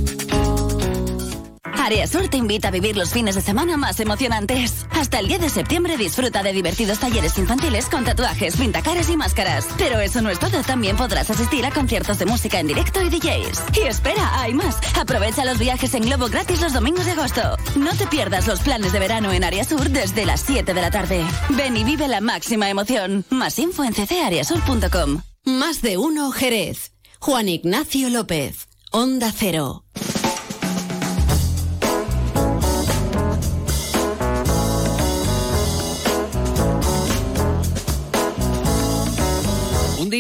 [1.84, 4.86] Sur te invita a vivir los fines de semana más emocionantes.
[4.92, 9.68] Hasta el 10 de septiembre disfruta de divertidos talleres infantiles con tatuajes, pintacaras y máscaras.
[9.78, 13.10] Pero eso no es todo, también podrás asistir a conciertos de música en directo y
[13.10, 13.64] DJs.
[13.78, 14.78] Y espera, hay más.
[14.98, 17.58] Aprovecha los viajes en globo gratis los domingos de agosto.
[17.76, 20.90] No te pierdas los planes de verano en Área Sur desde las 7 de la
[20.90, 21.26] tarde.
[21.50, 23.26] Ven y vive la máxima emoción.
[23.30, 25.22] Más info en ccareasur.com.
[25.44, 26.94] Más de uno Jerez.
[27.20, 28.70] Juan Ignacio López.
[28.92, 29.84] Onda Cero.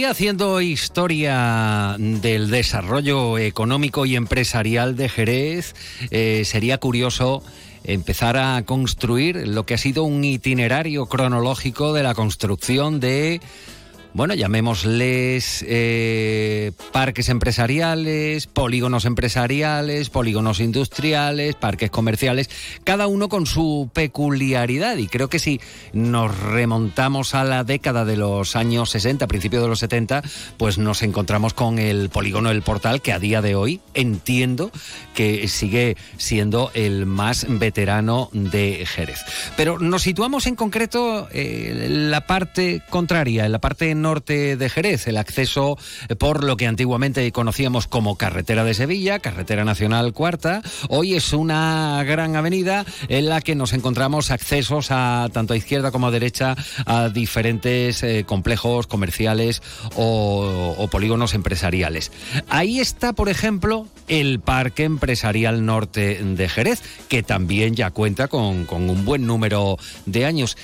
[0.01, 5.75] Haciendo historia del desarrollo económico y empresarial de Jerez,
[6.09, 7.43] eh, sería curioso
[7.83, 13.39] empezar a construir lo que ha sido un itinerario cronológico de la construcción de
[14.13, 22.49] bueno, llamémosles eh, parques empresariales, polígonos empresariales, polígonos industriales, parques comerciales,
[22.83, 24.97] cada uno con su peculiaridad.
[24.97, 25.59] Y creo que si
[25.93, 30.21] nos remontamos a la década de los años 60, principios de los 70,
[30.57, 34.71] pues nos encontramos con el polígono del portal, que a día de hoy entiendo
[35.15, 39.19] que sigue siendo el más veterano de Jerez.
[39.57, 44.69] Pero nos situamos en concreto en eh, la parte contraria, en la parte norte de
[44.69, 45.77] Jerez, el acceso
[46.19, 50.61] por lo que antiguamente conocíamos como carretera de Sevilla, carretera nacional cuarta.
[50.89, 55.91] Hoy es una gran avenida en la que nos encontramos accesos a tanto a izquierda
[55.91, 56.55] como a derecha
[56.85, 59.63] a diferentes eh, complejos comerciales
[59.95, 62.11] o, o polígonos empresariales.
[62.49, 68.65] Ahí está, por ejemplo, el Parque Empresarial Norte de Jerez, que también ya cuenta con,
[68.65, 70.57] con un buen número de años.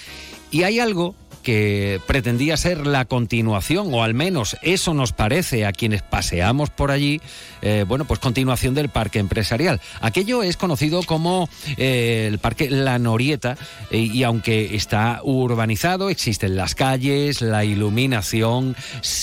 [0.52, 5.72] Y hay algo que pretendía ser la continuación, o al menos eso nos parece a
[5.72, 7.22] quienes paseamos por allí,
[7.62, 9.82] eh, bueno, pues continuación del parque empresarial.
[10.02, 13.58] Aquello es conocido como eh, el parque La Norieta,
[13.92, 18.76] eh, y aunque está urbanizado, existen las calles, la iluminación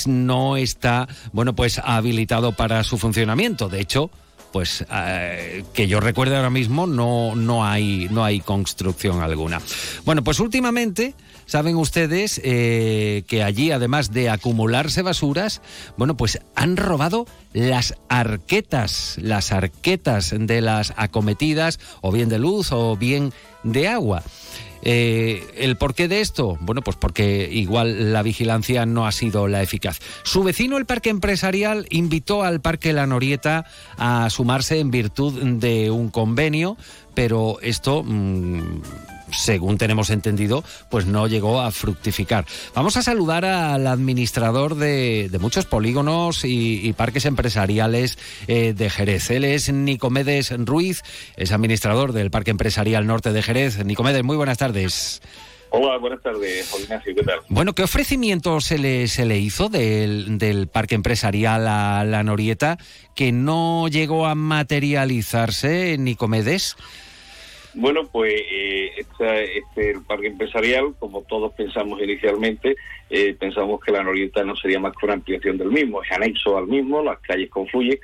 [0.06, 3.68] no está, bueno, pues habilitado para su funcionamiento.
[3.68, 4.10] De hecho,
[4.52, 4.86] pues
[5.74, 9.60] que yo recuerde ahora mismo no, no, hay, no hay construcción alguna.
[10.06, 11.14] Bueno, pues últimamente
[11.46, 15.62] saben ustedes eh, que allí, además de acumularse basuras,
[15.96, 22.72] bueno, pues han robado las arquetas, las arquetas de las acometidas, o bien de luz
[22.72, 23.32] o bien
[23.62, 24.22] de agua.
[24.82, 26.58] Eh, ¿El porqué de esto?
[26.60, 29.98] Bueno, pues porque igual la vigilancia no ha sido la eficaz.
[30.22, 33.64] Su vecino, el Parque Empresarial, invitó al Parque La Norieta
[33.96, 36.76] a sumarse en virtud de un convenio,
[37.14, 38.04] pero esto...
[38.04, 38.82] Mm,
[39.36, 42.44] según tenemos entendido, pues no llegó a fructificar.
[42.74, 48.18] Vamos a saludar al administrador de, muchos polígonos y, parques empresariales
[48.48, 49.30] eh, de Jerez.
[49.30, 51.02] Él es Nicomedes Ruiz,
[51.36, 53.84] es administrador del Parque Empresarial Norte de Jerez.
[53.84, 55.20] Nicomedes, muy buenas tardes.
[55.70, 57.40] Hola, buenas tardes, Ignacio, ¿qué tal?
[57.48, 62.78] Bueno, ¿qué ofrecimiento se le, se le hizo del, del Parque Empresarial a la Norieta
[63.14, 66.76] que no llegó a materializarse, Nicomedes?
[67.78, 72.74] Bueno, pues eh, este, el parque empresarial, como todos pensamos inicialmente,
[73.10, 76.56] eh, pensamos que la Norieta no sería más que una ampliación del mismo, es anexo
[76.56, 77.98] al mismo, las calles confluyen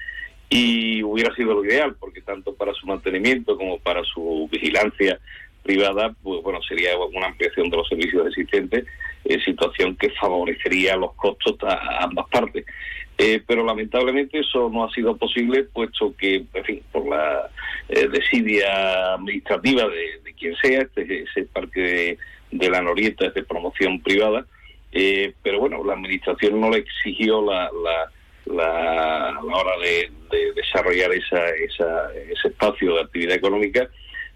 [0.51, 5.19] y hubiera sido lo ideal, porque tanto para su mantenimiento como para su vigilancia
[5.63, 8.85] privada, pues bueno, sería una ampliación de los servicios existentes,
[9.25, 12.67] eh, situación que favorecería los costos a ambas partes.
[13.25, 17.49] Eh, pero lamentablemente eso no ha sido posible, puesto que, en fin, por la
[17.89, 22.19] eh, desidia administrativa de, quien sea, este ese parque
[22.51, 24.45] de, la Norieta es de promoción privada,
[24.91, 27.71] eh, pero bueno, la administración no le exigió la,
[28.57, 30.11] la, a la hora de,
[30.57, 33.89] desarrollar esa, esa, ese espacio de actividad económica,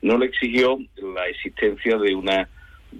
[0.02, 2.48] no le exigió la existencia de una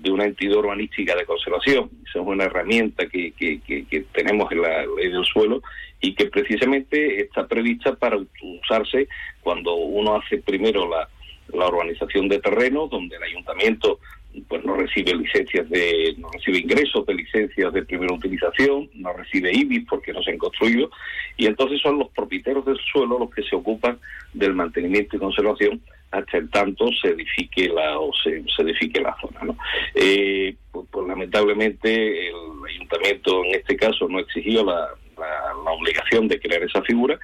[0.02, 1.90] de una entidad urbanística de conservación.
[2.09, 5.62] Esa es una herramienta que, que, que, tenemos en la ley del suelo
[6.01, 9.09] y que precisamente está prevista para usarse
[9.40, 11.09] cuando uno hace primero la,
[11.52, 14.01] la urbanización de terreno, donde el ayuntamiento
[14.48, 19.51] pues no recibe licencias de, no recibe ingresos de licencias de primera utilización, no recibe
[19.52, 20.90] IBIS porque no se han construido,
[21.39, 23.98] y entonces son los propietarios del suelo los que se ocupan
[24.35, 29.40] del mantenimiento y conservación hasta el tanto se edifique la o se, edifique la zona
[29.42, 29.56] ¿no?
[29.94, 32.34] Eh, pues, pues, lamentablemente el
[32.68, 34.88] ayuntamiento en este caso no exigió la,
[35.18, 37.18] la, obligación de crear esa figura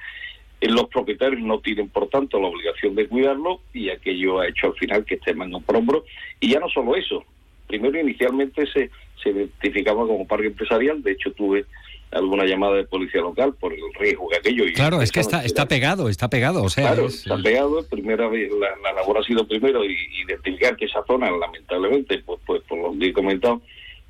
[0.61, 4.67] eh, los propietarios no tienen por tanto la obligación de cuidarlo y aquello ha hecho
[4.67, 6.05] al final que esté mano por hombro
[6.39, 7.23] y ya no solo eso
[7.67, 8.91] primero inicialmente se,
[9.21, 11.65] se identificaba como parque empresarial de hecho tuve
[12.13, 14.65] alguna llamada de policía local por el riesgo que aquello.
[14.73, 16.63] claro, es que está, está pegado, está pegado.
[16.63, 17.85] O sea, claro, está pegado.
[17.87, 22.77] Primera la, la, labor ha sido primero identificar que esa zona, lamentablemente, pues, pues por
[22.77, 23.61] lo que he comentado,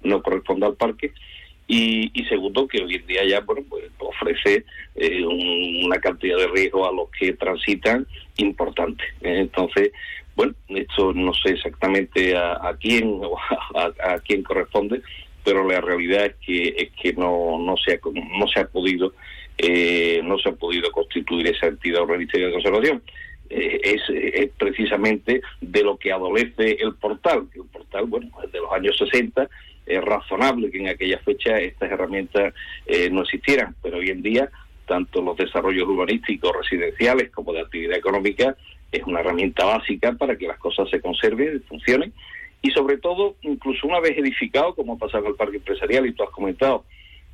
[0.04, 1.12] no corresponde al parque.
[1.68, 4.66] Y, y segundo, que hoy en día ya bueno, pues, ofrece
[4.96, 8.06] eh, una cantidad de riesgo a los que transitan
[8.38, 9.04] importante.
[9.22, 9.92] Entonces,
[10.36, 13.38] bueno, esto no sé exactamente a, a quién o
[13.76, 15.02] a, a quién corresponde,
[15.44, 18.00] pero la realidad es que es que no no se ha,
[18.40, 19.14] no se ha podido
[19.58, 23.04] eh, no se ha podido constituir esa entidad urbanística de conservación.
[23.50, 28.98] Eh, es, precisamente de lo que adolece el portal el portal bueno de los años
[28.98, 29.48] 60
[29.86, 32.54] es razonable que en aquella fecha estas herramientas
[32.86, 34.50] eh, no existieran pero hoy en día
[34.88, 38.56] tanto los desarrollos urbanísticos residenciales como de actividad económica
[38.92, 42.14] es una herramienta básica para que las cosas se conserven y funcionen
[42.64, 46.24] y sobre todo, incluso una vez edificado, como pasa con el parque empresarial, y tú
[46.24, 46.86] has comentado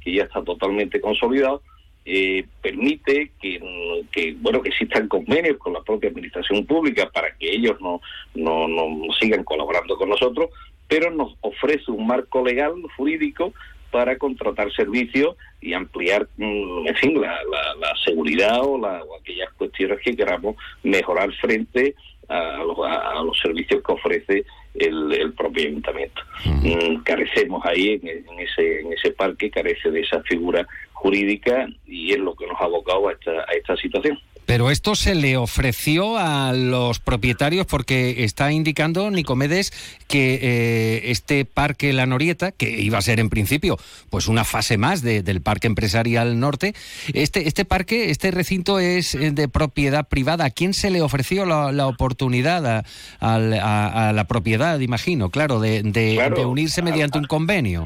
[0.01, 1.61] que ya está totalmente consolidado,
[2.03, 3.59] eh, permite que,
[4.11, 8.01] que, bueno que existan convenios con la propia administración pública para que ellos no,
[8.33, 10.49] no, no sigan colaborando con nosotros,
[10.87, 13.53] pero nos ofrece un marco legal, jurídico,
[13.91, 17.37] para contratar servicios y ampliar, mm, en fin, la,
[17.79, 21.95] la, seguridad o, la, o aquellas cuestiones que queramos mejorar frente
[22.29, 24.45] a los, a los servicios que ofrece
[24.75, 26.21] el, propio ayuntamiento.
[26.45, 32.19] Mm, carecemos ahí en, ese, en ese parque, carece de esa figura jurídica y es
[32.19, 34.19] lo que nos ha abocado a esta, a esta situación.
[34.49, 39.71] Pero esto se le ofreció a los propietarios porque está indicando Nicomedes
[40.07, 43.77] que eh, este parque La Norieta, que iba a ser en principio
[44.09, 46.73] pues una fase más del parque empresarial norte,
[47.13, 50.45] este, este parque, este recinto es eh, de propiedad privada.
[50.45, 52.83] ¿A quién se le ofreció la, oportunidad
[53.19, 57.85] a, la propiedad, imagino, claro, de, de unirse mediante un convenio?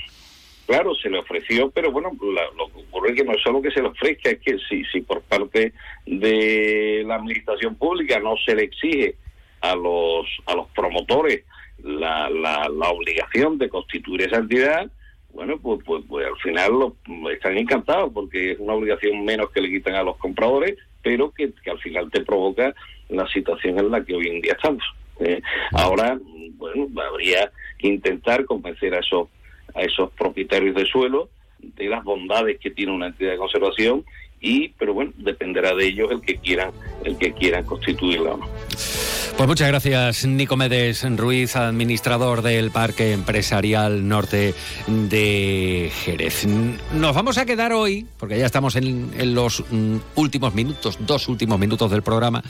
[0.73, 3.69] Claro, se le ofreció, pero bueno, lo que ocurre es que no es solo que
[3.69, 5.71] se le ofrezca, es que si, si por parte
[6.07, 9.15] de la administración pública no se le exige
[9.61, 11.43] a los, a los promotores
[11.83, 14.89] la, la, la obligación de constituir esa entidad,
[15.31, 16.95] bueno, pues, pues, pues al final lo,
[17.29, 21.53] están encantados porque es una obligación menos que le quitan a los compradores pero que,
[21.69, 22.73] al final te provoca
[23.09, 24.83] la situación en la que hoy en día estamos.
[25.19, 25.39] ¿eh?
[25.73, 26.17] Ahora,
[26.55, 29.27] bueno, habría que intentar convencer a esos,
[29.75, 31.29] a esos propietarios de suelo
[31.59, 34.03] de las bondades que tiene una entidad de conservación
[34.41, 36.71] y pero bueno dependerá de ellos el que quieran
[37.05, 38.49] el que quieran constituirla o no.
[39.37, 44.53] Pues muchas gracias, Nicomedes Ruiz, administrador del Parque Empresarial Norte
[44.85, 46.45] de Jerez.
[46.93, 51.57] Nos vamos a quedar hoy, porque ya estamos en, los mm, últimos minutos, dos últimos
[51.57, 52.43] minutos del programa,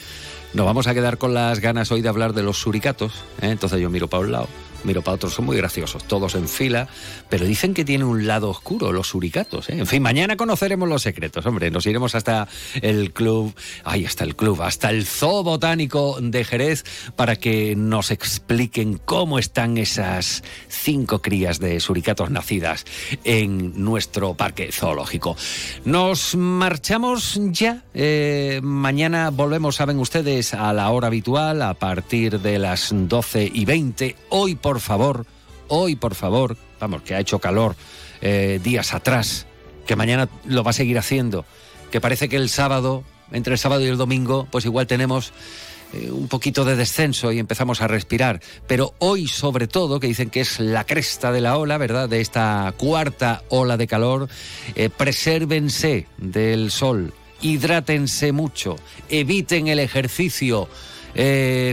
[0.53, 3.23] nos vamos a quedar con las ganas hoy de hablar de los suricatos.
[3.41, 3.49] ¿eh?
[3.51, 4.49] Entonces yo miro para un lado
[4.85, 6.87] miro para otros, son muy graciosos, todos en fila,
[7.29, 9.69] pero dicen que tiene un lado oscuro los suricatos.
[9.69, 9.77] ¿eh?
[9.77, 12.47] En fin, mañana conoceremos los secretos, hombre, nos iremos hasta
[12.81, 13.53] el club,
[13.83, 16.83] ahí está el club, hasta el Zoo Botánico de Jerez
[17.15, 22.85] para que nos expliquen cómo están esas cinco crías de suricatos nacidas
[23.23, 25.35] en nuestro parque zoológico.
[25.85, 32.59] Nos marchamos ya, eh, mañana volvemos, saben ustedes, a la hora habitual, a partir de
[32.59, 35.27] las 12 y 20, hoy por por favor,
[35.67, 37.75] hoy por favor, vamos, que ha hecho calor
[38.21, 39.45] eh, días atrás,
[39.85, 41.45] que mañana lo va a seguir haciendo,
[41.91, 45.31] que parece que el sábado, entre el sábado y el domingo, pues igual tenemos
[45.93, 48.41] eh, un poquito de descenso y empezamos a respirar.
[48.65, 52.09] Pero hoy, sobre todo, que dicen que es la cresta de la ola, ¿verdad?
[52.09, 54.27] De esta cuarta ola de calor,
[54.73, 58.77] eh, presérvense del sol, hidrátense mucho,
[59.07, 60.67] eviten el ejercicio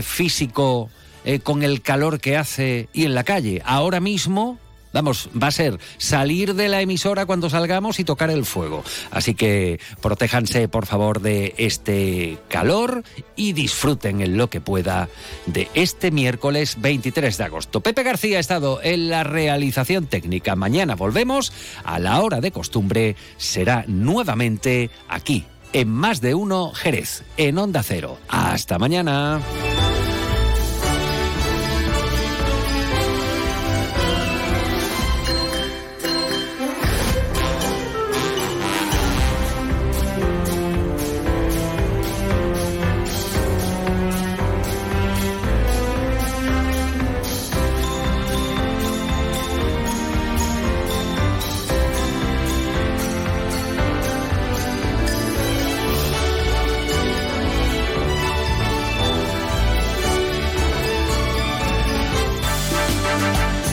[0.03, 0.91] físico
[1.25, 3.61] eh, con el calor que hace y en la calle.
[3.65, 4.59] Ahora mismo
[4.93, 8.83] Vamos, va a ser salir de la emisora cuando salgamos y tocar el fuego.
[9.09, 13.03] Así que protéjanse, por favor, de este calor
[13.35, 15.07] y disfruten en lo que pueda
[15.45, 17.81] de este miércoles 23 de agosto.
[17.81, 20.55] Pepe García ha estado en la realización técnica.
[20.55, 21.53] Mañana volvemos
[21.85, 23.15] a la hora de costumbre.
[23.37, 28.17] Será nuevamente aquí, en Más de Uno Jerez, en Onda Cero.
[28.27, 29.39] Hasta mañana.